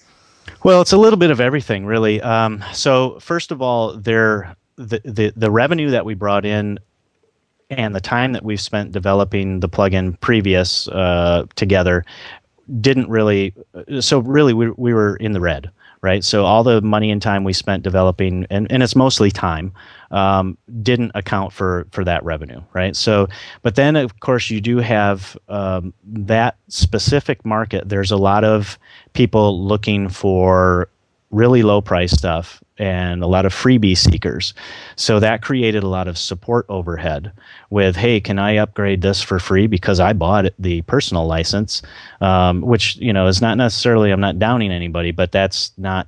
[0.63, 2.21] Well, it's a little bit of everything, really.
[2.21, 6.79] Um, so, first of all, there the, the the revenue that we brought in
[7.69, 12.05] and the time that we've spent developing the plugin previous uh, together
[12.81, 13.53] didn't really.
[13.99, 15.71] So, really, we we were in the red
[16.05, 16.23] right?
[16.23, 19.73] So all the money and time we spent developing, and, and it's mostly time,
[20.11, 22.95] um, didn't account for for that revenue, right?
[22.95, 23.27] So,
[23.63, 27.89] but then of course you do have um, that specific market.
[27.89, 28.77] There's a lot of
[29.13, 30.89] people looking for
[31.31, 34.53] really low price stuff and a lot of freebie seekers.
[34.95, 37.31] So that created a lot of support overhead
[37.69, 41.81] with, hey, can I upgrade this for free because I bought the personal license,
[42.21, 46.07] um, which you know is not necessarily I'm not downing anybody, but that's not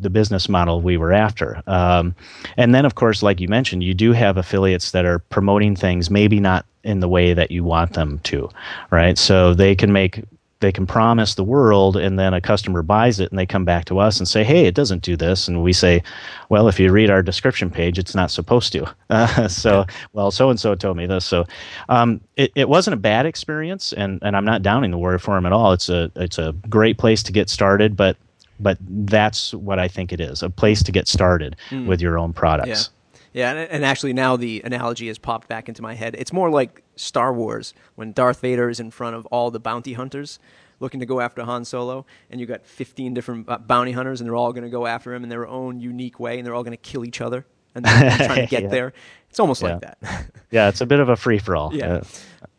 [0.00, 1.60] the business model we were after.
[1.66, 2.14] Um,
[2.56, 6.08] and then, of course, like you mentioned, you do have affiliates that are promoting things
[6.08, 8.48] maybe not in the way that you want them to,
[8.90, 9.18] right?
[9.18, 10.22] So they can make
[10.60, 13.84] they can promise the world and then a customer buys it and they come back
[13.84, 16.02] to us and say hey it doesn't do this and we say
[16.48, 20.50] well if you read our description page it's not supposed to uh, so well so
[20.50, 21.44] and so told me this so
[21.88, 25.46] um, it, it wasn't a bad experience and, and i'm not downing the Warrior Forum
[25.46, 28.16] at all it's a it's a great place to get started but
[28.58, 31.86] but that's what i think it is a place to get started mm.
[31.86, 32.92] with your own products yeah.
[33.32, 36.16] Yeah, and, and, actually now the analogy has popped back into my head.
[36.18, 39.94] It's more like Star Wars when Darth Vader is in front of all the bounty
[39.94, 40.38] hunters
[40.78, 44.36] looking to go after Han Solo, and you've got 15 different bounty hunters, and they're
[44.36, 46.76] all going to go after him in their own unique way, and they're all going
[46.76, 48.68] to kill each other, and trying to get yeah.
[48.68, 48.92] there.
[49.30, 49.68] It's almost yeah.
[49.68, 49.98] like that.
[50.50, 51.74] yeah, it's a bit of a free for all.
[51.74, 52.02] Yeah,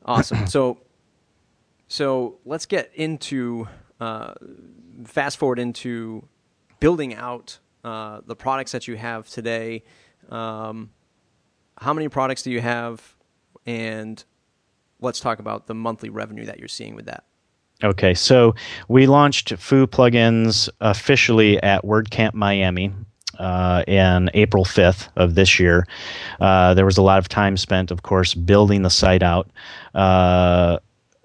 [0.05, 0.47] awesome.
[0.47, 0.79] So,
[1.87, 3.67] so let's get into
[3.99, 4.33] uh,
[5.05, 6.27] fast forward into
[6.79, 9.83] building out uh, the products that you have today
[10.29, 10.89] um,
[11.77, 13.15] how many products do you have?
[13.67, 14.23] And
[14.99, 17.25] let's talk about the monthly revenue that you're seeing with that.
[17.83, 18.55] Okay, so
[18.87, 22.91] we launched Foo plugins officially at WordCamp Miami
[23.37, 25.85] uh, in April 5th of this year.
[26.39, 29.51] Uh, there was a lot of time spent, of course, building the site out.
[29.93, 30.79] Uh,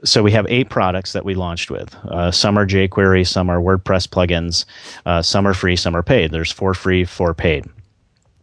[0.04, 1.94] so we have eight products that we launched with.
[2.04, 4.64] Uh, some are jQuery, some are WordPress plugins,
[5.06, 6.32] uh, some are free, some are paid.
[6.32, 7.64] There's four free, four paid.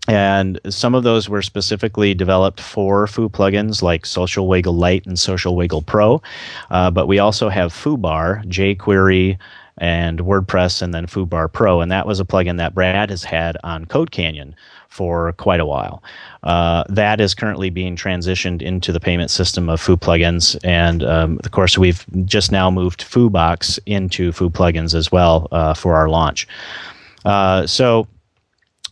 [0.10, 5.20] And some of those were specifically developed for Foo plugins like Social Wiggle Lite and
[5.20, 6.22] Social Wiggle Pro.
[6.70, 9.38] Uh, but we also have FooBar, jQuery,
[9.78, 11.82] and WordPress, and then FooBar Pro.
[11.82, 14.56] And that was a plugin that Brad has had on Code Canyon
[14.90, 16.04] for quite a while.
[16.44, 21.40] Uh, that is currently being transitioned into the payment system of Foo plugins, and um,
[21.44, 26.10] of course we've just now moved FooBox into Foo plugins as well uh, for our
[26.10, 26.48] launch.
[27.24, 28.08] Uh, so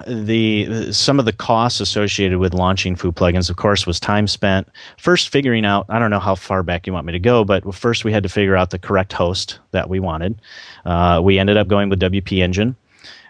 [0.05, 4.67] the some of the costs associated with launching Foo plugins, of course, was time spent
[4.97, 5.85] first figuring out.
[5.89, 8.23] I don't know how far back you want me to go, but first we had
[8.23, 10.39] to figure out the correct host that we wanted.
[10.85, 12.75] Uh, we ended up going with WP Engine.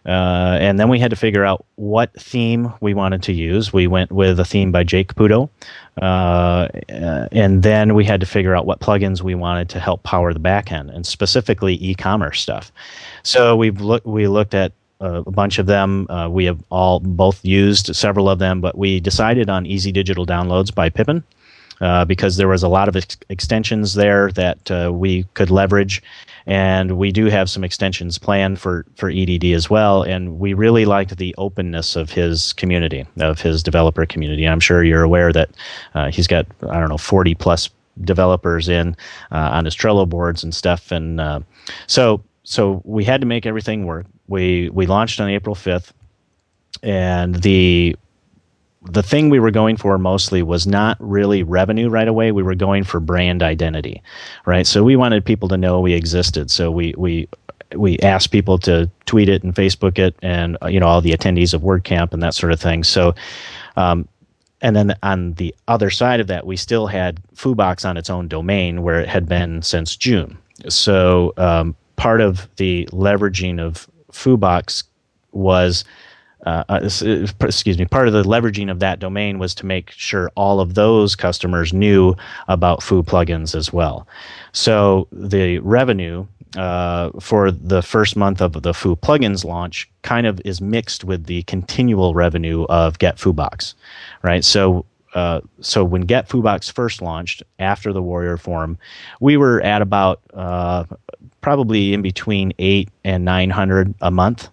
[0.05, 3.73] Uh, and then we had to figure out what theme we wanted to use.
[3.73, 5.49] We went with a theme by Jake Caputo.
[6.01, 10.33] Uh, and then we had to figure out what plugins we wanted to help power
[10.33, 12.71] the backend, and specifically e-commerce stuff.
[13.23, 16.07] So we've looked we looked at a bunch of them.
[16.09, 20.25] Uh, we have all both used several of them, but we decided on Easy Digital
[20.25, 21.23] Downloads by Pippin.
[21.79, 26.01] Uh, because there was a lot of ex- extensions there that uh, we could leverage,
[26.47, 30.01] and we do have some extensions planned for for EDD as well.
[30.01, 34.47] And we really liked the openness of his community, of his developer community.
[34.47, 35.51] I'm sure you're aware that
[35.93, 37.69] uh, he's got I don't know 40 plus
[38.01, 38.95] developers in
[39.31, 41.41] uh, on his Trello boards and stuff, and uh,
[41.85, 45.91] so so we had to make everything work we we launched on April 5th,
[46.83, 47.95] and the
[48.89, 52.31] the thing we were going for mostly was not really revenue right away.
[52.31, 54.01] We were going for brand identity,
[54.45, 54.65] right?
[54.65, 56.49] So we wanted people to know we existed.
[56.51, 57.27] So we we
[57.75, 61.53] we asked people to tweet it and Facebook it, and you know all the attendees
[61.53, 62.83] of WordCamp and that sort of thing.
[62.83, 63.15] So.
[63.75, 64.07] Um,
[64.59, 68.27] and then on the other side of that, we still had FooBox on its own
[68.27, 70.35] domain where it had been since June.
[70.67, 73.87] So um, part of the leveraging of
[74.17, 74.83] FooBox
[75.31, 75.83] was
[76.45, 76.79] uh, uh,
[77.41, 80.75] excuse me, part of the leveraging of that domain was to make sure all of
[80.75, 82.15] those customers knew
[82.47, 84.07] about Foo plugins as well.
[84.53, 90.39] So the revenue uh, for the first month of the Foo plugins launch kind of
[90.45, 93.73] is mixed with the continual revenue of Get Foobox,
[94.21, 94.45] right?
[94.45, 98.77] So uh, so when Get Foobox first launched after the Warrior Forum,
[99.19, 100.85] we were at about uh,
[101.41, 104.49] probably in between eight and nine hundred a month.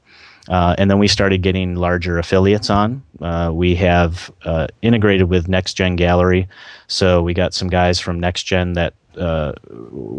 [0.48, 3.02] Uh, and then we started getting larger affiliates on.
[3.22, 6.46] Uh, we have uh, integrated with Next Gen Gallery,
[6.86, 9.53] so we got some guys from Next Gen that uh,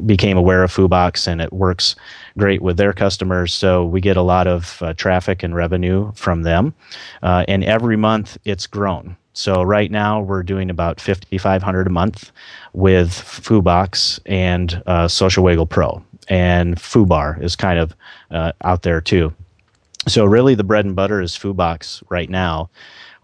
[0.06, 1.96] became aware of Foobox, and it works
[2.38, 3.54] great with their customers.
[3.54, 6.74] So we get a lot of uh, traffic and revenue from them,
[7.24, 9.18] uh, and every month it's grown.
[9.34, 12.32] So right now we're doing about 5,500 a month
[12.74, 14.82] with Foobox and
[15.12, 17.94] Social Wiggle Pro, and Foobar is kind of
[18.62, 19.34] out there too.
[20.08, 22.70] So really, the bread and butter is Foobox right now.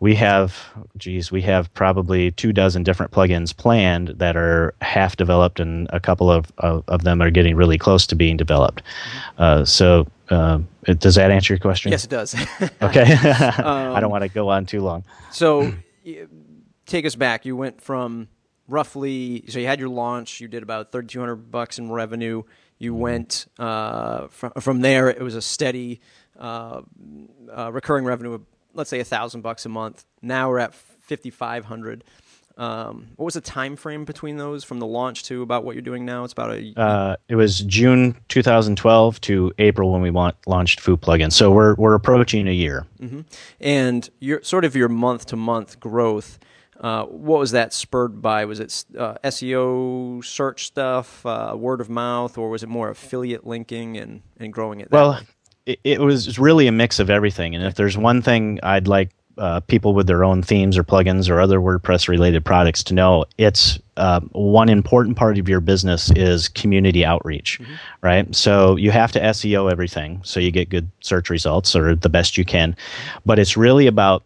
[0.02, 0.58] We have,
[0.98, 6.00] geez, we have probably two dozen different plugins planned that are half developed, and a
[6.00, 8.82] couple of, of, of them are getting really close to being developed.
[8.82, 9.44] Mm-hmm.
[9.44, 10.60] Uh, so, uh,
[10.98, 11.92] does that answer your question?
[11.92, 12.36] Yes, it does.
[12.82, 13.16] okay, um,
[13.96, 15.04] I don't want to go on too long.
[15.30, 15.72] So,
[16.88, 17.46] take us back.
[17.46, 18.28] You went from
[18.68, 20.42] roughly, so you had your launch.
[20.42, 22.42] You did about thirty two hundred bucks in revenue.
[22.80, 23.02] You mm-hmm.
[23.02, 25.10] went uh, from from there.
[25.10, 26.02] It was a steady
[26.40, 26.82] uh,
[27.56, 30.06] uh, recurring revenue of let's say a thousand bucks a month.
[30.22, 32.04] Now we're at fifty five hundred.
[32.58, 35.82] Um, what was the time frame between those from the launch to about what you're
[35.82, 36.24] doing now?
[36.24, 36.74] It's about a.
[36.80, 41.32] Uh, it was June 2012 to April when we want, launched Foo Plugin.
[41.32, 42.86] So we're we're approaching a year.
[43.00, 43.22] Mm-hmm.
[43.60, 46.40] And your sort of your month to month growth.
[46.80, 48.44] Uh, what was that spurred by?
[48.46, 53.46] Was it uh, SEO search stuff, uh, word of mouth, or was it more affiliate
[53.46, 54.90] linking and, and growing it?
[54.90, 55.20] well, way?
[55.66, 57.56] It, it was really a mix of everything.
[57.56, 61.30] And if there's one thing I'd like uh, people with their own themes or plugins
[61.30, 66.12] or other WordPress related products to know it's uh, one important part of your business
[66.12, 67.74] is community outreach, mm-hmm.
[68.02, 68.36] right?
[68.36, 72.38] So you have to SEO everything so you get good search results or the best
[72.38, 72.76] you can.
[73.26, 74.24] But it's really about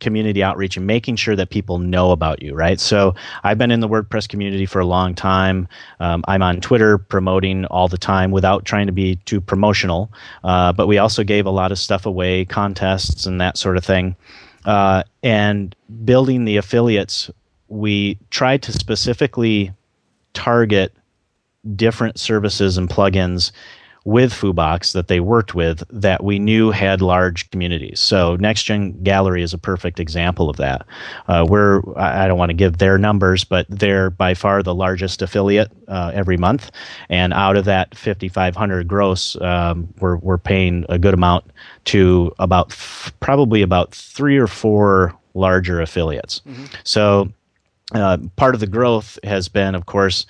[0.00, 2.78] community outreach and making sure that people know about you, right?
[2.78, 5.66] So I've been in the WordPress community for a long time.
[6.00, 10.10] Um, I'm on Twitter promoting all the time without trying to be too promotional.
[10.44, 13.84] Uh, but we also gave a lot of stuff away, contests and that sort of
[13.84, 14.14] thing.
[14.64, 15.74] Uh, and
[16.04, 17.30] building the affiliates,
[17.68, 19.72] we tried to specifically
[20.34, 20.92] target
[21.74, 23.50] different services and plugins
[24.08, 28.00] with Foobox that they worked with that we knew had large communities.
[28.00, 30.86] So Next Gen Gallery is a perfect example of that.
[31.28, 35.20] Uh, we're I don't want to give their numbers, but they're by far the largest
[35.20, 36.70] affiliate uh, every month,
[37.10, 41.44] and out of that 5,500 gross, um, we're we're paying a good amount
[41.84, 46.40] to about f- probably about three or four larger affiliates.
[46.48, 46.64] Mm-hmm.
[46.82, 47.30] So
[47.94, 50.26] uh, part of the growth has been, of course,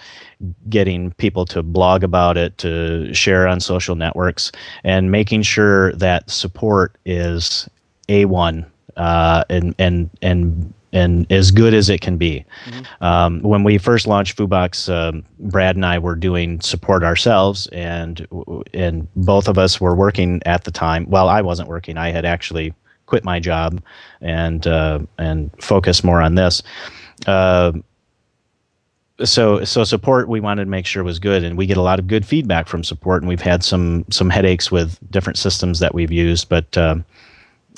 [0.68, 4.52] getting people to blog about it, to share on social networks,
[4.84, 7.68] and making sure that support is
[8.08, 8.64] a one
[8.96, 12.44] uh, and and and and as good as it can be.
[12.66, 13.04] Mm-hmm.
[13.04, 18.26] Um, when we first launched Foobox, um, Brad and I were doing support ourselves, and
[18.74, 21.08] and both of us were working at the time.
[21.08, 22.74] Well, I wasn't working; I had actually
[23.06, 23.82] quit my job
[24.20, 26.62] and uh, and focused more on this.
[27.26, 27.72] Uh,
[29.24, 31.98] so so support we wanted to make sure was good and we get a lot
[31.98, 35.92] of good feedback from support and we've had some some headaches with different systems that
[35.92, 36.94] we've used but uh,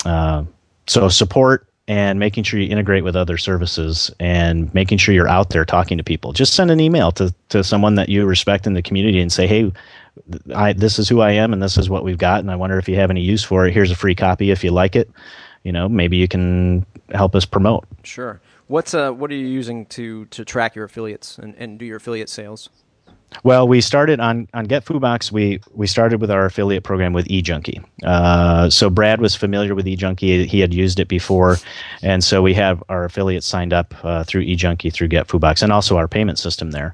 [0.05, 0.43] uh,
[0.87, 5.49] so support and making sure you integrate with other services and making sure you're out
[5.49, 6.31] there talking to people.
[6.31, 9.47] Just send an email to, to someone that you respect in the community and say
[9.47, 9.71] hey
[10.53, 12.77] I, this is who i am and this is what we've got and i wonder
[12.77, 13.73] if you have any use for it.
[13.73, 15.09] Here's a free copy if you like it.
[15.63, 17.85] You know maybe you can help us promote.
[18.03, 18.39] Sure
[18.71, 21.97] What's uh, what are you using to to track your affiliates and, and do your
[21.97, 22.69] affiliate sales?
[23.43, 25.31] Well, we started on on Get Foobox.
[25.31, 27.83] We we started with our affiliate program with eJunkie.
[28.03, 31.57] Uh, so Brad was familiar with eJunkie; he had used it before,
[32.03, 35.71] and so we have our affiliates signed up uh, through eJunkie through Get Foobox, and
[35.71, 36.93] also our payment system there.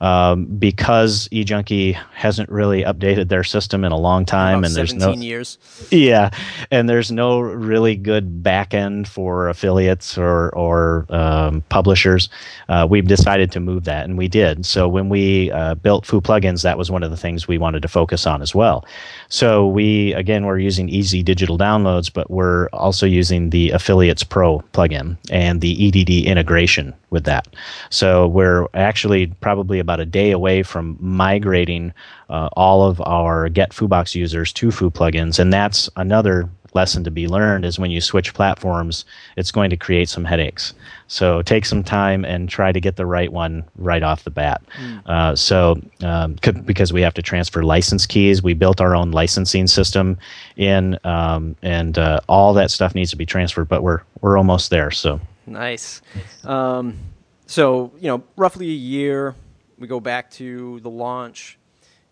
[0.00, 5.12] Um, because eJunkie hasn't really updated their system in a long time, and there's no
[5.12, 5.56] years.
[5.90, 6.30] Yeah,
[6.70, 12.28] and there's no really good back end for affiliates or or um, publishers.
[12.68, 14.66] Uh, we've decided to move that, and we did.
[14.66, 17.82] So when we uh, built Foo plugins, that was one of the things we wanted
[17.82, 18.84] to focus on as well.
[19.28, 24.60] So we again we're using Easy Digital Downloads, but we're also using the Affiliates Pro
[24.72, 27.48] plugin and the EDD integration with that.
[27.90, 31.92] So we're actually probably about a day away from migrating
[32.28, 37.10] uh, all of our Get Foobox users to Foo plugins, and that's another lesson to
[37.10, 39.04] be learned is when you switch platforms,
[39.36, 40.74] it's going to create some headaches.
[41.08, 44.62] So take some time and try to get the right one right off the bat.
[44.78, 45.02] Mm.
[45.06, 49.66] Uh, so um, because we have to transfer license keys, we built our own licensing
[49.66, 50.18] system
[50.56, 53.68] in, um, and uh, all that stuff needs to be transferred.
[53.68, 54.90] But we're we're almost there.
[54.90, 56.02] So nice.
[56.44, 56.98] Um,
[57.46, 59.34] so you know, roughly a year.
[59.78, 61.58] We go back to the launch.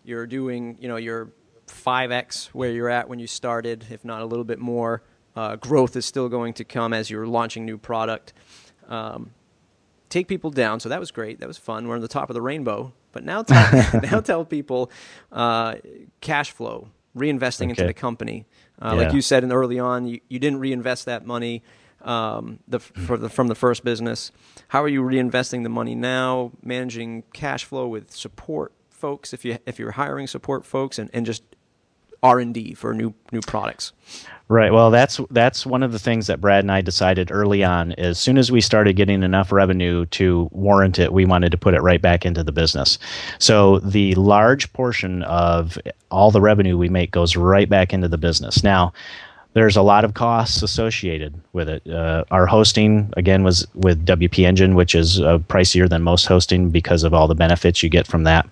[0.03, 1.29] You're doing, you know, your
[1.85, 5.03] 5x where you're at when you started, if not a little bit more.
[5.35, 8.33] Uh, growth is still going to come as you're launching new product.
[8.87, 9.31] Um,
[10.09, 10.79] take people down.
[10.79, 11.39] So that was great.
[11.39, 11.87] That was fun.
[11.87, 12.93] We're on the top of the rainbow.
[13.11, 14.91] But now, tell, now tell people
[15.31, 15.75] uh,
[16.21, 17.69] cash flow, reinvesting okay.
[17.71, 18.45] into the company.
[18.81, 19.05] Uh, yeah.
[19.05, 21.63] Like you said, in early on, you, you didn't reinvest that money
[22.01, 24.31] um, the, the, from the first business.
[24.69, 26.51] How are you reinvesting the money now?
[26.61, 31.25] Managing cash flow with support folks, if you if you're hiring support folks, and, and
[31.25, 31.43] just
[32.25, 33.93] R and D for new new products.
[34.47, 34.71] Right.
[34.71, 37.93] Well, that's that's one of the things that Brad and I decided early on.
[37.93, 41.73] As soon as we started getting enough revenue to warrant it, we wanted to put
[41.73, 42.99] it right back into the business.
[43.39, 45.79] So the large portion of
[46.11, 48.63] all the revenue we make goes right back into the business.
[48.63, 48.93] Now,
[49.53, 51.87] there's a lot of costs associated with it.
[51.89, 56.69] Uh, our hosting, again, was with WP Engine, which is uh, pricier than most hosting
[56.69, 58.47] because of all the benefits you get from that.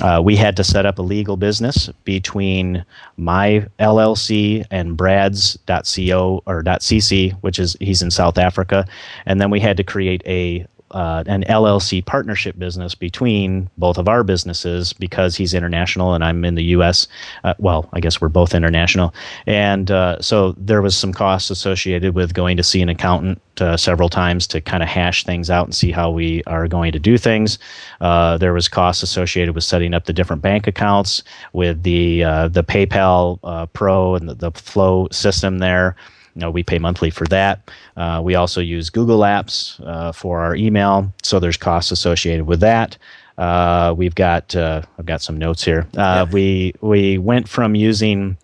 [0.00, 2.84] Uh, we had to set up a legal business between
[3.16, 8.86] my LLC and Brad's .co or .cc, which is he's in South Africa,
[9.26, 14.08] and then we had to create a uh, an LLC partnership business between both of
[14.08, 17.08] our businesses because he's international and I'm in the U.S.
[17.44, 19.14] Uh, well, I guess we're both international,
[19.46, 23.76] and uh, so there was some costs associated with going to see an accountant uh,
[23.76, 26.98] several times to kind of hash things out and see how we are going to
[26.98, 27.58] do things.
[28.00, 31.22] Uh, there was costs associated with setting up the different bank accounts
[31.52, 33.38] with the uh, the PayPal
[33.72, 35.96] Pro and the, the Flow system there.
[36.34, 37.70] You know, we pay monthly for that.
[37.96, 42.60] Uh, we also use Google Apps uh, for our email, so there's costs associated with
[42.60, 42.96] that.
[43.38, 45.86] Uh, we've got uh, I've got some notes here.
[45.96, 46.32] Uh, yeah.
[46.32, 48.36] We we went from using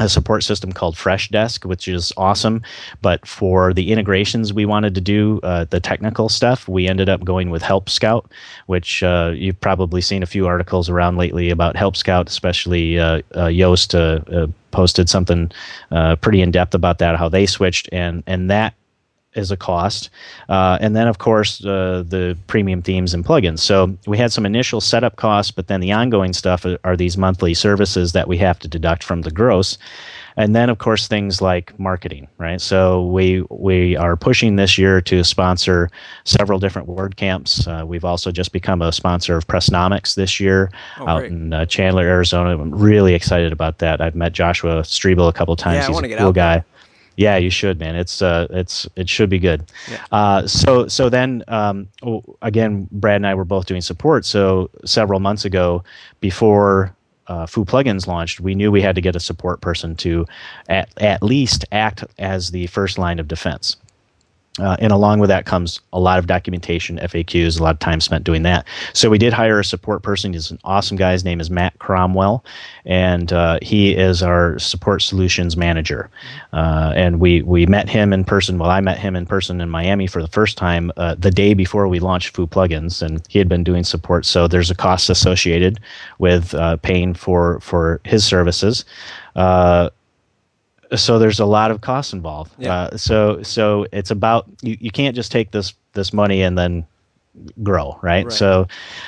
[0.00, 2.62] a support system called Freshdesk, which is awesome.
[3.00, 7.24] But for the integrations we wanted to do, uh, the technical stuff, we ended up
[7.24, 8.28] going with Help Scout,
[8.66, 13.22] which uh, you've probably seen a few articles around lately about Help Scout, especially uh,
[13.34, 15.52] uh Yoast uh, uh, posted something
[16.20, 18.74] pretty in depth about that, how they switched, and and that
[19.34, 20.10] is a cost.
[20.48, 23.60] Uh, and then, of course, uh, the premium themes and plugins.
[23.60, 27.54] So we had some initial setup costs, but then the ongoing stuff are, these monthly
[27.54, 29.78] services that we have to deduct from the gross.
[30.36, 32.60] And then, of course, things like marketing, right?
[32.60, 35.90] So we we are pushing this year to sponsor
[36.24, 37.66] several different WordCamps.
[37.66, 41.32] Uh, we've also just become a sponsor of Pressnomics this year oh, out great.
[41.32, 42.50] in uh, Chandler, Arizona.
[42.50, 44.00] I'm really excited about that.
[44.00, 45.88] I've met Joshua Strebel a couple times.
[45.88, 46.56] Yeah, He's a cool guy.
[46.56, 46.64] There.
[47.16, 47.94] Yeah, you should, man.
[47.94, 49.64] It's uh, it's it should be good.
[49.90, 50.04] Yeah.
[50.10, 51.88] Uh, so so then um,
[52.42, 54.24] again, Brad and I were both doing support.
[54.24, 55.84] So several months ago,
[56.20, 56.94] before
[57.28, 60.26] uh, Foo Plugins launched, we knew we had to get a support person to
[60.68, 63.76] at at least act as the first line of defense.
[64.60, 68.00] Uh, and along with that comes a lot of documentation, FAQs, a lot of time
[68.00, 68.64] spent doing that.
[68.92, 70.32] So we did hire a support person.
[70.32, 71.10] He's an awesome guy.
[71.10, 72.44] His name is Matt Cromwell,
[72.84, 76.08] and uh, he is our support solutions manager.
[76.52, 78.58] Uh, and we we met him in person.
[78.58, 81.54] Well, I met him in person in Miami for the first time uh, the day
[81.54, 84.24] before we launched Foo Plugins, and he had been doing support.
[84.24, 85.80] So there's a cost associated
[86.20, 88.84] with uh, paying for for his services.
[90.96, 92.52] So there's a lot of costs involved.
[92.58, 92.74] Yeah.
[92.74, 96.86] Uh, so so it's about you, you can't just take this this money and then
[97.62, 98.24] grow, right?
[98.24, 98.32] right.
[98.32, 98.66] So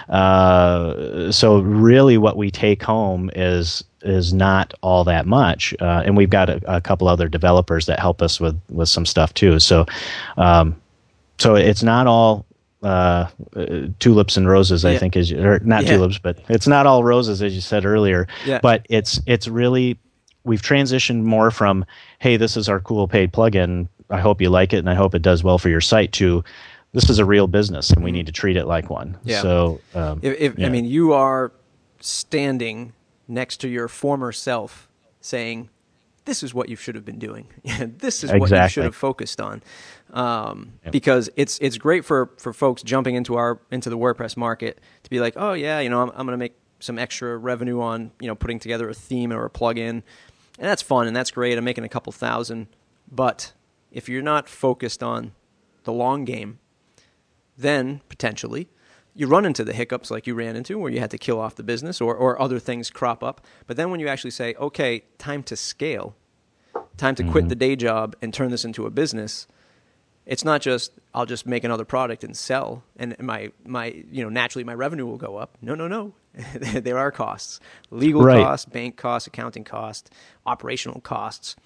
[0.08, 6.16] uh, so really what we take home is is not all that much, uh, and
[6.16, 9.58] we've got a, a, couple other developers that help us with with some stuff too.
[9.58, 9.86] So
[10.36, 10.80] um,
[11.38, 12.46] so it's not all
[12.82, 13.28] uh,
[13.98, 14.84] tulips and roses.
[14.84, 15.96] I think is or not yeah.
[15.96, 18.26] tulips, but it's not all roses as you said earlier.
[18.44, 18.60] Yeah.
[18.62, 19.98] But it's it's really
[20.46, 21.84] we've transitioned more from
[22.20, 25.14] hey this is our cool paid plugin i hope you like it and i hope
[25.14, 26.42] it does well for your site to
[26.92, 28.18] this is a real business and we mm-hmm.
[28.18, 29.42] need to treat it like one yeah.
[29.42, 30.66] so um, if, if yeah.
[30.66, 31.52] i mean you are
[32.00, 32.92] standing
[33.28, 34.88] next to your former self
[35.20, 35.68] saying
[36.24, 38.38] this is what you should have been doing this is exactly.
[38.38, 39.62] what you should have focused on
[40.12, 40.92] um, yep.
[40.92, 45.10] because it's it's great for for folks jumping into our into the wordpress market to
[45.10, 48.10] be like oh yeah you know i'm, I'm going to make some extra revenue on
[48.20, 50.02] you know putting together a theme or a plugin
[50.58, 51.58] and that's fun and that's great.
[51.58, 52.68] I'm making a couple thousand.
[53.10, 53.52] But
[53.90, 55.32] if you're not focused on
[55.84, 56.58] the long game,
[57.56, 58.68] then potentially
[59.16, 61.54] you run into the hiccups like you ran into where you had to kill off
[61.54, 63.40] the business or, or other things crop up.
[63.66, 66.14] But then when you actually say, okay, time to scale,
[66.98, 67.48] time to quit mm-hmm.
[67.48, 69.46] the day job and turn this into a business,
[70.26, 74.28] it's not just I'll just make another product and sell, and my my you know
[74.28, 75.56] naturally my revenue will go up.
[75.62, 76.14] No, no, no.
[76.54, 77.60] there are costs,
[77.90, 78.42] legal Right.
[78.42, 80.10] costs, bank costs, accounting costs,
[80.44, 81.56] operational costs,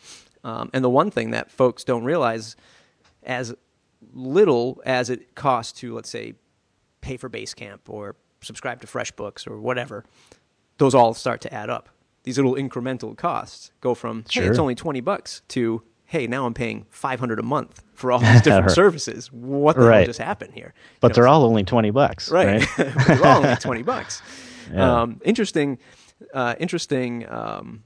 [0.44, 2.56] um, and the one thing that folks don't realize,
[3.22, 3.54] as
[4.14, 6.34] little as it costs to let's say
[7.00, 10.04] pay for Basecamp or subscribe to FreshBooks or whatever,
[10.78, 11.88] those all start to add up.
[12.22, 16.54] These little incremental costs go from hey, it's only twenty bucks to hey, now I'm
[16.54, 18.74] paying five hundred a month for all these different Right.
[18.74, 19.30] services.
[19.32, 20.72] What the hell just happened here?
[20.76, 22.30] You But know, they're all only 20 bucks.
[22.30, 22.66] right.
[22.78, 22.94] Right.
[23.06, 24.22] They're all only twenty bucks.
[24.72, 25.02] Yeah.
[25.02, 25.78] Um, interesting,
[26.32, 27.84] uh, interesting um,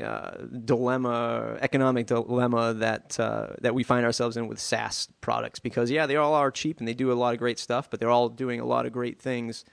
[0.00, 0.30] uh,
[0.64, 6.06] dilemma, economic dilemma that uh, that we find ourselves in with SaaS products because yeah,
[6.06, 8.28] they all are cheap and they do a lot of great stuff, but they're all
[8.28, 9.64] doing a lot of great things,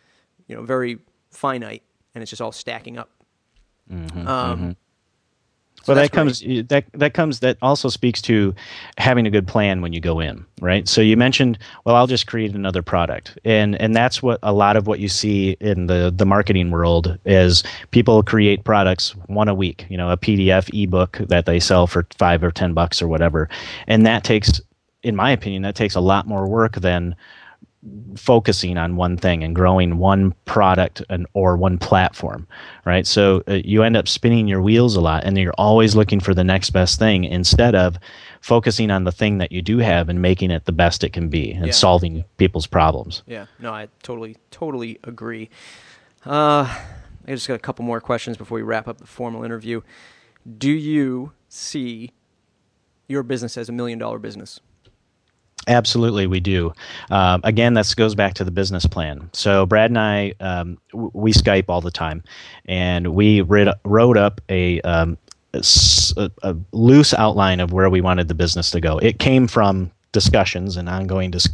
[0.47, 0.99] you know, very
[1.30, 1.84] finite,
[2.14, 3.10] and it's just all stacking up.
[3.91, 4.76] Mm-hmm, um,
[5.88, 8.54] Well, that comes that that comes that also speaks to
[8.98, 10.88] having a good plan when you go in, right?
[10.88, 14.76] So you mentioned, well, I'll just create another product, and and that's what a lot
[14.76, 19.56] of what you see in the the marketing world is people create products one a
[19.56, 23.08] week, you know, a PDF ebook that they sell for five or ten bucks or
[23.08, 23.50] whatever,
[23.88, 24.62] and that takes,
[25.02, 27.16] in my opinion, that takes a lot more work than
[28.16, 32.48] focusing on one thing and growing one product and or one platform
[32.86, 36.20] right so uh, you end up spinning your wheels a lot and you're always looking
[36.20, 37.98] for the next best thing instead of
[38.40, 41.28] focusing on the thing that you do have and making it the best it can
[41.28, 41.72] be and Yeah.
[41.72, 45.50] solving people's problems Yeah, no, I totally, totally agree.
[46.24, 46.66] Uh,
[47.28, 49.82] I just got a couple more questions before we wrap up the formal interview.
[50.58, 52.12] Do you see
[53.08, 54.60] your business as a million dollar business?
[55.68, 56.74] Absolutely, we do.
[57.12, 59.30] Um, again, this goes back to the business plan.
[59.34, 62.24] So Brad and I, um, w- we Skype all the time,
[62.66, 65.18] and we writ- wrote up a, um,
[65.53, 68.97] a- a loose outline of where we wanted the business to go.
[68.97, 71.47] It came from discussions and ongoing dis-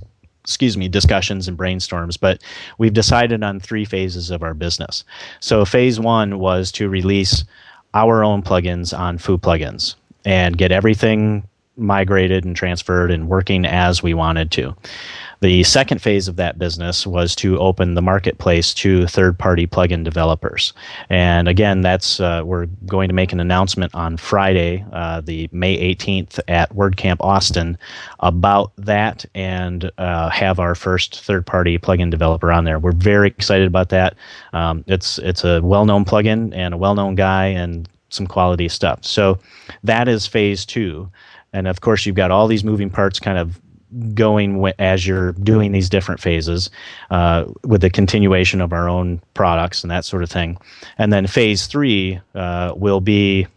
[0.43, 2.41] excuse me discussions and brainstorms but
[2.77, 5.03] we've decided on three phases of our business
[5.41, 7.43] so phase one was to release
[7.93, 9.95] our own plugins on foo plugins
[10.25, 11.43] and get everything
[11.77, 14.75] migrated and transferred and working as we wanted to.
[15.39, 20.73] The second phase of that business was to open the marketplace to third-party plugin developers,
[21.11, 25.95] and again, that's uh, we're going to make an announcement on Friday, uh, the May
[25.95, 27.77] 18th at WordCamp Austin,
[28.21, 32.79] about that, and uh, have our first third-party plugin developer on there.
[32.79, 34.15] We're very excited about that.
[34.53, 39.03] Um, it's it's a well-known plugin and a well-known guy and some quality stuff.
[39.03, 39.37] So
[39.83, 41.09] that is phase two.
[41.53, 43.59] And of course, you've got all these moving parts kind of
[44.13, 46.69] going as you're doing these different phases
[47.09, 50.57] uh, with the continuation of our own products and that sort of thing.
[50.97, 53.47] And then phase three uh, will be.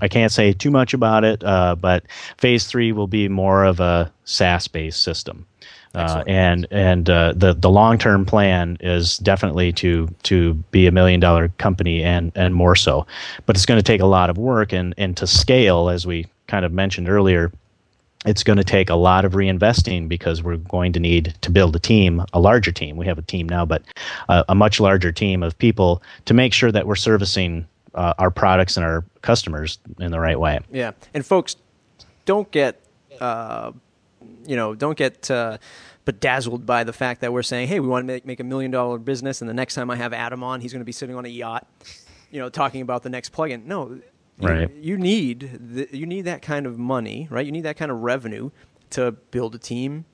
[0.00, 2.02] I can't say too much about it, uh, but
[2.38, 5.46] phase three will be more of a SaaS-based system,
[5.94, 11.50] uh, and and uh, the the long-term plan is definitely to to be a million-dollar
[11.58, 13.06] company and and more so,
[13.46, 16.26] but it's going to take a lot of work and and to scale, as we
[16.52, 17.50] kind of mentioned earlier,
[18.26, 21.74] it's going to take a lot of reinvesting because we're going to need to build
[21.74, 22.98] a team, a larger team.
[22.98, 23.82] We have a team now, but
[24.28, 28.30] uh, a much larger team of people to make sure that we're servicing uh, our
[28.30, 30.60] products and our customers in the right way.
[30.70, 31.56] Yeah, and folks,
[32.26, 32.78] don't get,
[33.18, 33.72] uh,
[34.46, 35.56] you know, don't get uh,
[36.04, 38.70] bedazzled by the fact that we're saying, hey, we want to make, make a million
[38.70, 41.16] dollar business, and the next time I have Adam on, he's going to be sitting
[41.16, 41.66] on a yacht,
[42.30, 43.64] you know, talking about the next plugin.
[43.64, 43.98] No,
[44.42, 44.74] you, Right.
[44.74, 47.44] you need the, you need that kind of money, right?
[47.46, 48.50] You need that kind of revenue
[48.90, 50.04] to build a team,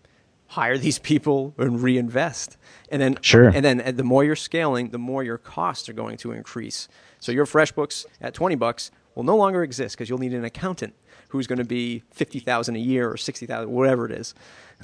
[0.49, 2.57] hire these people, and reinvest.
[2.91, 3.49] And then, Sure.
[3.49, 6.89] and then, uh, the more you're scaling, the more your costs are going to increase.
[7.21, 10.95] So your FreshBooks at twenty bucks will no longer exist because you'll need an accountant
[11.31, 14.35] who's going to be fifty thousand a year or sixty thousand, whatever it is.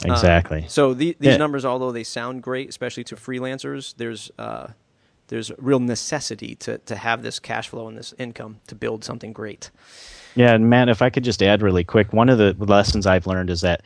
[0.05, 0.65] Um, Exactly.
[0.69, 1.37] so the, these Yeah.
[1.37, 4.69] numbers, although they sound great, especially to freelancers, there's uh,
[5.29, 9.33] there's real necessity to to have this cash flow and this income to build something
[9.33, 9.71] great.
[10.35, 13.27] Yeah, and Matt, if I could just add really quick, one of the lessons I've
[13.27, 13.83] learned is that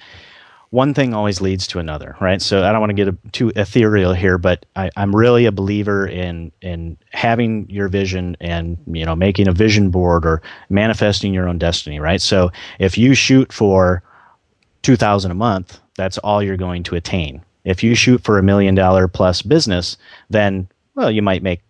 [0.70, 2.42] one thing always leads to another, right?
[2.42, 5.52] So I don't want to get a, too ethereal here, but I, I'm really a
[5.52, 11.32] believer in in having your vision and you know making a vision board or manifesting
[11.32, 12.20] your own destiny, right?
[12.20, 14.02] So if you shoot for
[14.82, 17.42] two thousand a month, that's all you're going to attain.
[17.64, 19.96] If you shoot for a million dollar plus business,
[20.30, 20.68] then
[20.98, 21.60] well, you might make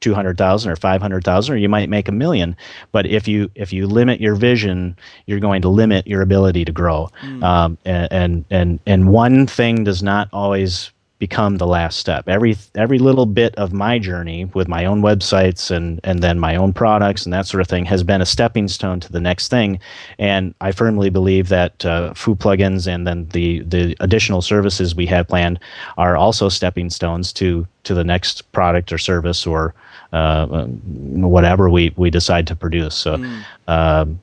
[0.00, 2.56] two hundred thousand or five hundred thousand, or you might make a million.
[2.90, 6.72] But if you if you limit your vision, you're going to limit your ability to
[6.72, 7.10] grow.
[7.42, 12.28] Um, and, and and and one thing does not always become the last step.
[12.28, 16.56] Every every little bit of my journey with my own websites and and then my
[16.56, 19.48] own products and that sort of thing has been a stepping stone to the next
[19.48, 19.80] thing.
[20.18, 25.06] And I firmly believe that uh, Foo plugins and then the the additional services we
[25.06, 25.58] have planned
[25.96, 29.74] are also stepping stones to to the next product or service or
[30.12, 32.94] uh, whatever we we decide to produce.
[32.94, 33.16] So.
[33.16, 34.18] Mm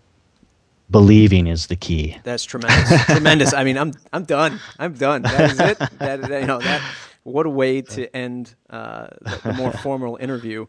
[0.89, 2.17] believing is the key.
[2.23, 3.05] That's tremendous.
[3.05, 3.53] tremendous.
[3.53, 4.59] I mean, I'm I'm done.
[4.79, 5.23] I'm done.
[5.23, 5.77] That is it.
[5.77, 6.81] That, that you know that.
[7.23, 10.67] What a way to end uh, the, the, more formal interview.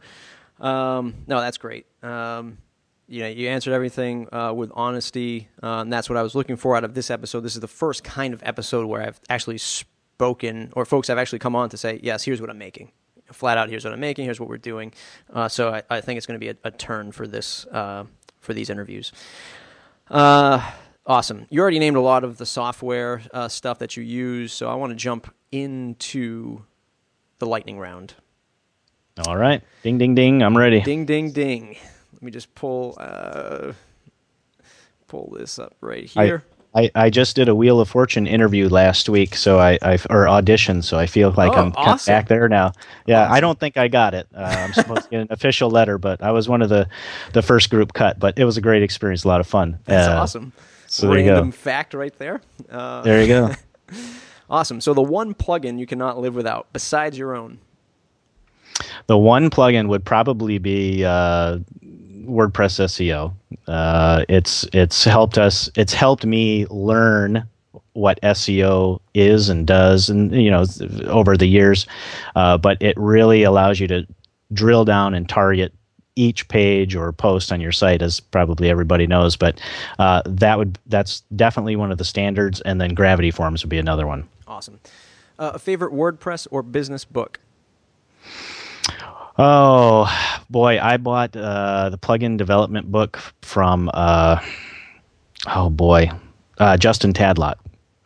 [0.59, 1.85] Um, no, that's great.
[2.03, 2.57] Um,
[3.09, 6.57] you know, you answered everything uh, with honesty, uh, and that's what I was looking
[6.57, 7.41] for out of this episode.
[7.41, 11.39] This is the first kind of episode where I've actually spoken, or folks have actually
[11.41, 12.91] come on to say, "Yes, here's what I'm making."
[13.33, 14.25] Flat out, here's what I'm making.
[14.25, 14.93] Here's what we're doing.
[15.33, 18.05] Uh, so I, I, think it's going to be a, a, turn for this uh,
[18.41, 19.13] for these interviews.
[20.11, 20.71] Uh,
[21.07, 21.47] awesome.
[21.51, 24.75] You already named a lot of the software uh, stuff that you use, so I
[24.75, 26.63] want to jump into
[27.39, 28.15] the lightning round.
[29.27, 29.63] All right.
[29.83, 30.43] Ding, ding, ding.
[30.43, 30.81] I'm ready.
[30.81, 31.77] Ding, ding, ding.
[32.13, 33.73] Let me just pull uh,
[35.07, 36.45] pull this up right here.
[36.77, 40.29] I, I, just did a Wheel of Fortune interview last week, so I, I or
[40.29, 42.13] audition, so I feel like oh, I'm awesome.
[42.13, 42.73] back there now.
[43.07, 43.33] Yeah, awesome.
[43.33, 44.29] I don't think I got it.
[44.35, 46.87] Uh, I'm supposed to get an official letter, but I was one of the
[47.33, 48.19] the first group cut.
[48.19, 49.79] But it was a great experience, a lot of fun.
[49.87, 50.53] That's uh, awesome.
[50.87, 51.51] So Random there you go.
[51.51, 52.43] fact right there.
[52.71, 53.55] Uh, there you go.
[54.51, 54.83] awesome.
[54.83, 57.59] So the one plugin you cannot live without, besides your own.
[59.07, 61.59] The one plugin would probably be uh,
[62.27, 63.33] WordPress SEO.
[63.69, 65.71] Uh, it's it's helped us.
[65.77, 67.47] It's helped me learn
[67.93, 70.65] what SEO is and does, and you know,
[71.07, 71.87] over the years.
[72.35, 74.07] Uh, but it really allows you to
[74.53, 75.73] drill down and target
[76.15, 79.37] each page or post on your site, as probably everybody knows.
[79.37, 79.61] But
[79.99, 83.79] uh, that would that's definitely one of the standards, and then Gravity Forms would be
[83.79, 84.29] another one.
[84.47, 84.81] Awesome.
[85.39, 87.41] Uh, a favorite WordPress or business book?
[89.39, 90.09] Oh
[90.49, 94.41] boy, I bought uh, the plugin development book from uh,
[95.55, 96.11] oh boy,
[96.59, 97.57] uh, Justin Tadlock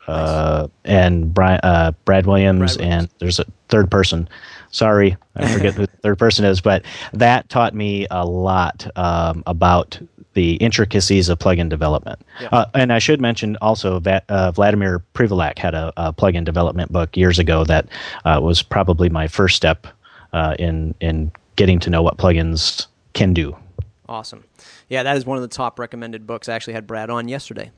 [0.09, 0.71] uh, nice.
[0.85, 4.29] and Brian, uh, Brad Williams, Brad Williams, and there's a third person.
[4.73, 9.43] Sorry, I forget who the third person is, but that taught me a lot um,
[9.47, 10.01] about
[10.35, 12.21] the intricacies of plugin development.
[12.41, 12.49] Yeah.
[12.53, 16.93] Uh, and I should mention also that uh, Vladimir Prelovac had a, a, plugin development
[16.93, 17.89] book years ago that
[18.25, 19.89] uh, was probably my first step
[20.33, 23.57] uh, in in getting to know what plugins can do.
[24.09, 24.45] Awesome.
[24.89, 26.49] Yeah, that is one of the top recommended books.
[26.49, 27.71] I actually had Brad on yesterday.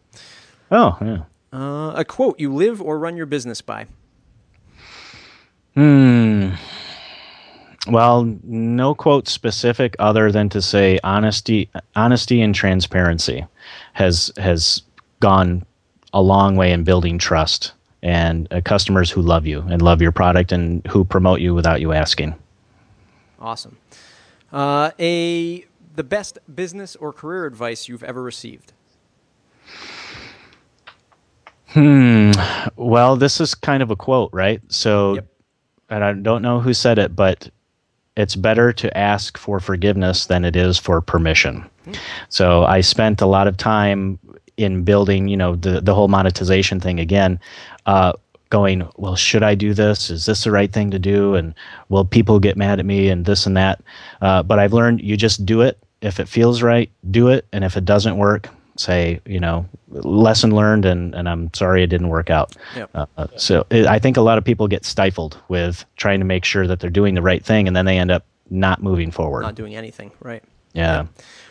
[0.71, 1.25] Oh, yeah.
[1.53, 3.87] Uh, a quote you live or run your business by?
[5.75, 6.53] Hmm.
[7.89, 13.45] Well, no quote specific other than to say honesty, honesty and transparency
[13.93, 14.83] has has
[15.21, 15.67] gone
[16.15, 17.73] a long way in building trust
[18.03, 21.81] and uh, customers who love you and love your product and who promote you without
[21.81, 22.35] you asking.
[23.41, 23.77] Awesome.
[24.53, 28.73] Uh, a the best business or career advice you've ever received.
[31.69, 32.33] Hmm.
[32.77, 34.61] Well, this is kind of a quote, right?
[34.69, 35.27] So, yep.
[35.89, 37.51] and I don't know who said it, but
[38.17, 41.65] it's better to ask for forgiveness than it is for permission.
[41.85, 41.93] Hmm.
[42.29, 44.19] So I spent a lot of time
[44.57, 47.41] in building, you know, the the whole monetization thing again.
[47.87, 48.13] Uh,
[48.53, 50.11] going, well, should I do this?
[50.11, 51.35] Is this the right thing to do?
[51.35, 51.55] And
[51.89, 53.83] will people get mad at me and this and that?
[54.21, 55.79] Uh, but I've learned you just do it.
[56.03, 57.47] If it feels right, do it.
[57.53, 61.87] And if it doesn't work, say, you know, lesson learned and, and I'm sorry it
[61.87, 62.55] didn't work out.
[62.77, 62.91] Yep.
[62.95, 66.27] Uh, uh so it, I think a lot of people get stifled with trying to
[66.27, 69.11] make sure that they're doing the right thing and then they end up not moving
[69.11, 69.43] forward.
[69.43, 70.45] Not doing anything, right.
[70.75, 71.07] Yeah.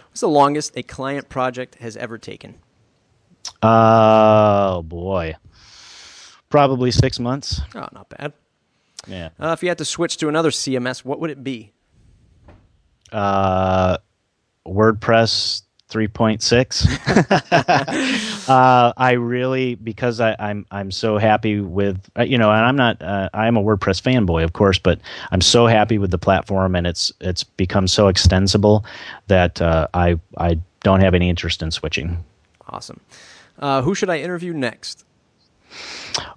[0.09, 2.59] What's the longest a client project has ever taken?
[3.61, 5.35] Oh, boy.
[6.49, 7.61] Probably six months.
[7.75, 8.33] Oh, not bad.
[9.07, 9.29] Yeah.
[9.39, 11.71] Uh, if you had to switch to another CMS, what would it be?
[13.11, 13.97] Uh,
[14.65, 18.45] WordPress 3.6.
[18.49, 22.65] uh, I really because I, am I'm, I'm so happy with uh, you know, and
[22.65, 24.99] I'm not uh, I'm a WordPress fanboy, of course, but
[25.31, 28.85] I'm so happy with the platform, and it's it's become so extensible
[29.27, 32.23] that uh, I I don't have any interest in switching.
[32.69, 33.01] Awesome.
[33.59, 35.05] Uh, who should I interview next?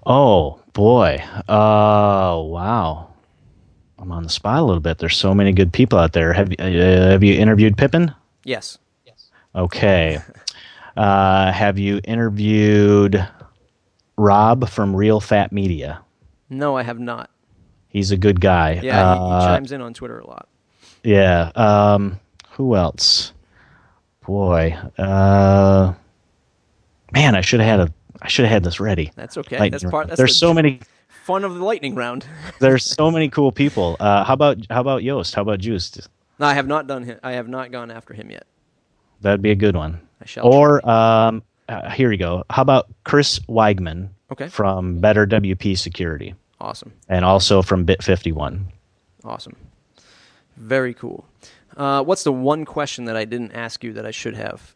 [0.06, 1.22] Oh boy.
[1.48, 3.08] Uh wow.
[3.98, 4.98] I'm on the spot a little bit.
[4.98, 6.32] There's so many good people out there.
[6.32, 8.14] Have uh, have you interviewed Pippin?
[8.44, 8.78] Yes.
[9.06, 9.30] Yes.
[9.54, 10.18] Okay.
[10.96, 13.26] uh, have you interviewed
[14.16, 16.02] Rob from Real Fat Media?
[16.50, 17.30] No, I have not.
[17.88, 18.80] He's a good guy.
[18.82, 20.48] Yeah, uh, he, he, uh, chimes in on Twitter a lot.
[21.02, 21.50] Yeah.
[21.54, 23.32] Um, who else?
[24.26, 24.76] Boy.
[24.98, 25.94] Uh,
[27.14, 29.10] man, I should have had a I should have had this ready.
[29.16, 29.68] That's okay.
[29.70, 30.08] That's part.
[30.08, 30.80] That's There's so many
[31.24, 32.26] fun of the lightning round.
[32.60, 33.96] There's so many cool people.
[34.00, 35.34] Uh, how about how about Yoast?
[35.34, 36.08] How about Juiced?
[36.38, 37.04] No, I have not done.
[37.04, 38.46] Him, I have not gone after him yet.
[39.20, 40.00] That'd be a good one.
[40.20, 40.46] I shall.
[40.46, 42.44] Or um, uh, here you go.
[42.50, 44.48] How about Chris Wiegman Okay.
[44.48, 46.92] from Better WP Security, Awesome.
[47.08, 48.68] and also from Bit Fifty One.
[49.24, 49.56] Awesome.
[50.56, 51.24] Very cool.
[51.76, 54.73] Uh, what's the one question that I didn't ask you that I should have?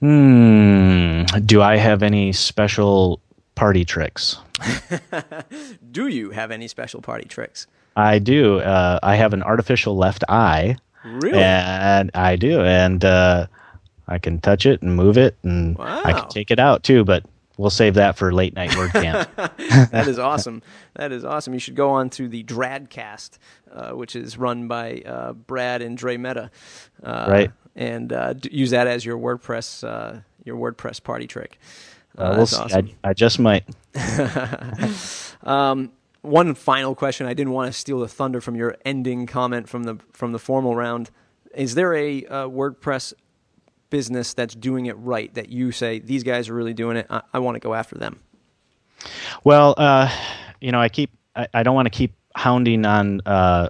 [0.00, 1.22] Hmm.
[1.46, 3.20] Do I have any special
[3.54, 4.38] party tricks?
[5.90, 7.66] Do you have any special party tricks?
[7.96, 8.58] I do.
[8.58, 11.38] Uh, I have an artificial left eye, Really?
[11.38, 13.46] and I do, and uh,
[14.08, 17.04] I can touch it and move it, and I can take it out too.
[17.04, 17.24] But
[17.56, 19.28] we'll save that for late night word camp.
[19.36, 20.60] that is awesome.
[20.96, 21.54] That is awesome.
[21.54, 23.38] You should go on to the Dradcast,
[23.72, 26.50] uh, which is run by uh, Brad and Dre Armeda,
[27.04, 27.52] uh, Right.
[27.76, 31.58] And uh, d- use that as your WordPress uh, your WordPress party trick.
[32.16, 32.90] Uh, Uh, that's awesome.
[33.02, 33.64] I, I just might.
[35.42, 37.26] Um, one final question.
[37.26, 40.38] I didn't want to steal the thunder from your ending comment from the from the
[40.38, 41.10] formal round.
[41.54, 43.12] Is there a uh, WordPress
[43.90, 47.06] business that's doing it right that you say these guys are really doing it?
[47.10, 48.20] I, I want to go after them.
[49.44, 50.10] Well, uh,
[50.60, 51.10] you know, I keep.
[51.36, 53.68] I, I don't want to keep hounding on uh,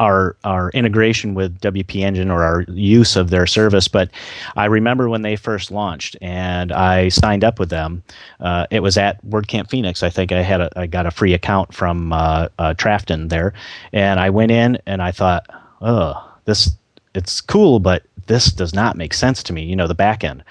[0.00, 4.10] our our integration with WP Engine or our use of their service, but
[4.56, 8.02] I remember when they first launched, and I signed up with them.
[8.40, 10.02] Uh, it was at WordCamp Phoenix.
[10.02, 13.52] I think I had a, I got a free account from uh, uh, Trafton there,
[13.92, 15.46] and I went in and I thought,
[15.82, 16.14] oh,
[16.46, 16.70] this
[17.14, 19.62] it's cool, but this does not make sense to me.
[19.64, 20.42] You know, the back end.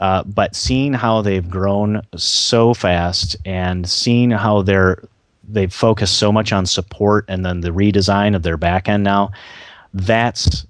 [0.00, 5.02] Uh, but seeing how they've grown so fast and seeing how they're
[5.52, 9.30] they've focused so much on support and then the redesign of their back end now,
[9.92, 10.66] that's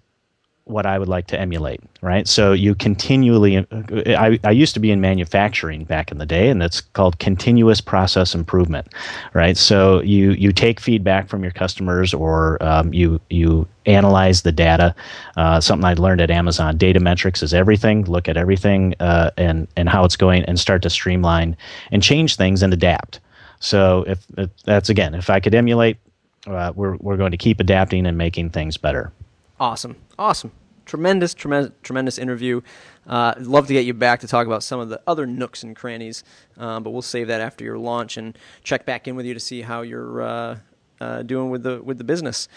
[0.70, 2.26] what I would like to emulate, right?
[2.26, 3.66] So you continually,
[4.06, 7.80] I, I used to be in manufacturing back in the day, and it's called continuous
[7.80, 8.88] process improvement,
[9.34, 9.56] right?
[9.56, 14.94] So you you take feedback from your customers, or um, you you analyze the data.
[15.36, 18.04] Uh, something I learned at Amazon: data metrics is everything.
[18.04, 21.56] Look at everything uh, and and how it's going, and start to streamline
[21.90, 23.20] and change things and adapt.
[23.60, 25.98] So if, if that's again, if I could emulate,
[26.46, 29.12] uh, we're we're going to keep adapting and making things better.
[29.60, 29.96] Awesome.
[30.18, 30.50] Awesome.
[30.86, 32.62] Tremendous, tremendous, tremendous interview.
[33.06, 35.76] Uh, love to get you back to talk about some of the other nooks and
[35.76, 36.24] crannies,
[36.58, 39.40] uh, but we'll save that after your launch and check back in with you to
[39.40, 40.58] see how you're uh,
[41.00, 42.48] uh, doing with the with the business.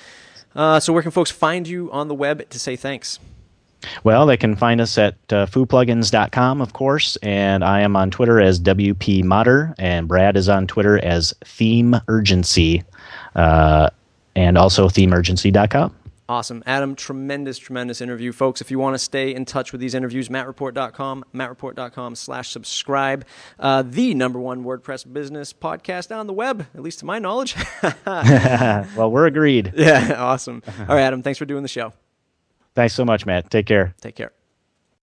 [0.56, 3.20] Uh, so, where can folks find you on the web to say thanks?
[4.03, 8.39] Well, they can find us at uh, fooplugins.com, of course, and I am on Twitter
[8.39, 12.84] as WP Modder, and Brad is on Twitter as Theme Urgency,
[13.36, 13.89] uh,
[14.36, 15.95] and also themergency.com.
[16.29, 16.63] Awesome.
[16.65, 18.31] Adam, tremendous, tremendous interview.
[18.31, 23.25] Folks, if you want to stay in touch with these interviews, mattreport.com, mattreport.com slash subscribe.
[23.59, 27.55] Uh, the number one WordPress business podcast on the web, at least to my knowledge.
[28.05, 29.73] well, we're agreed.
[29.75, 30.63] yeah, awesome.
[30.79, 31.93] All right, Adam, thanks for doing the show.
[32.76, 33.49] Thanks so much, Matt.
[33.49, 33.93] Take care.
[34.01, 34.32] Take care.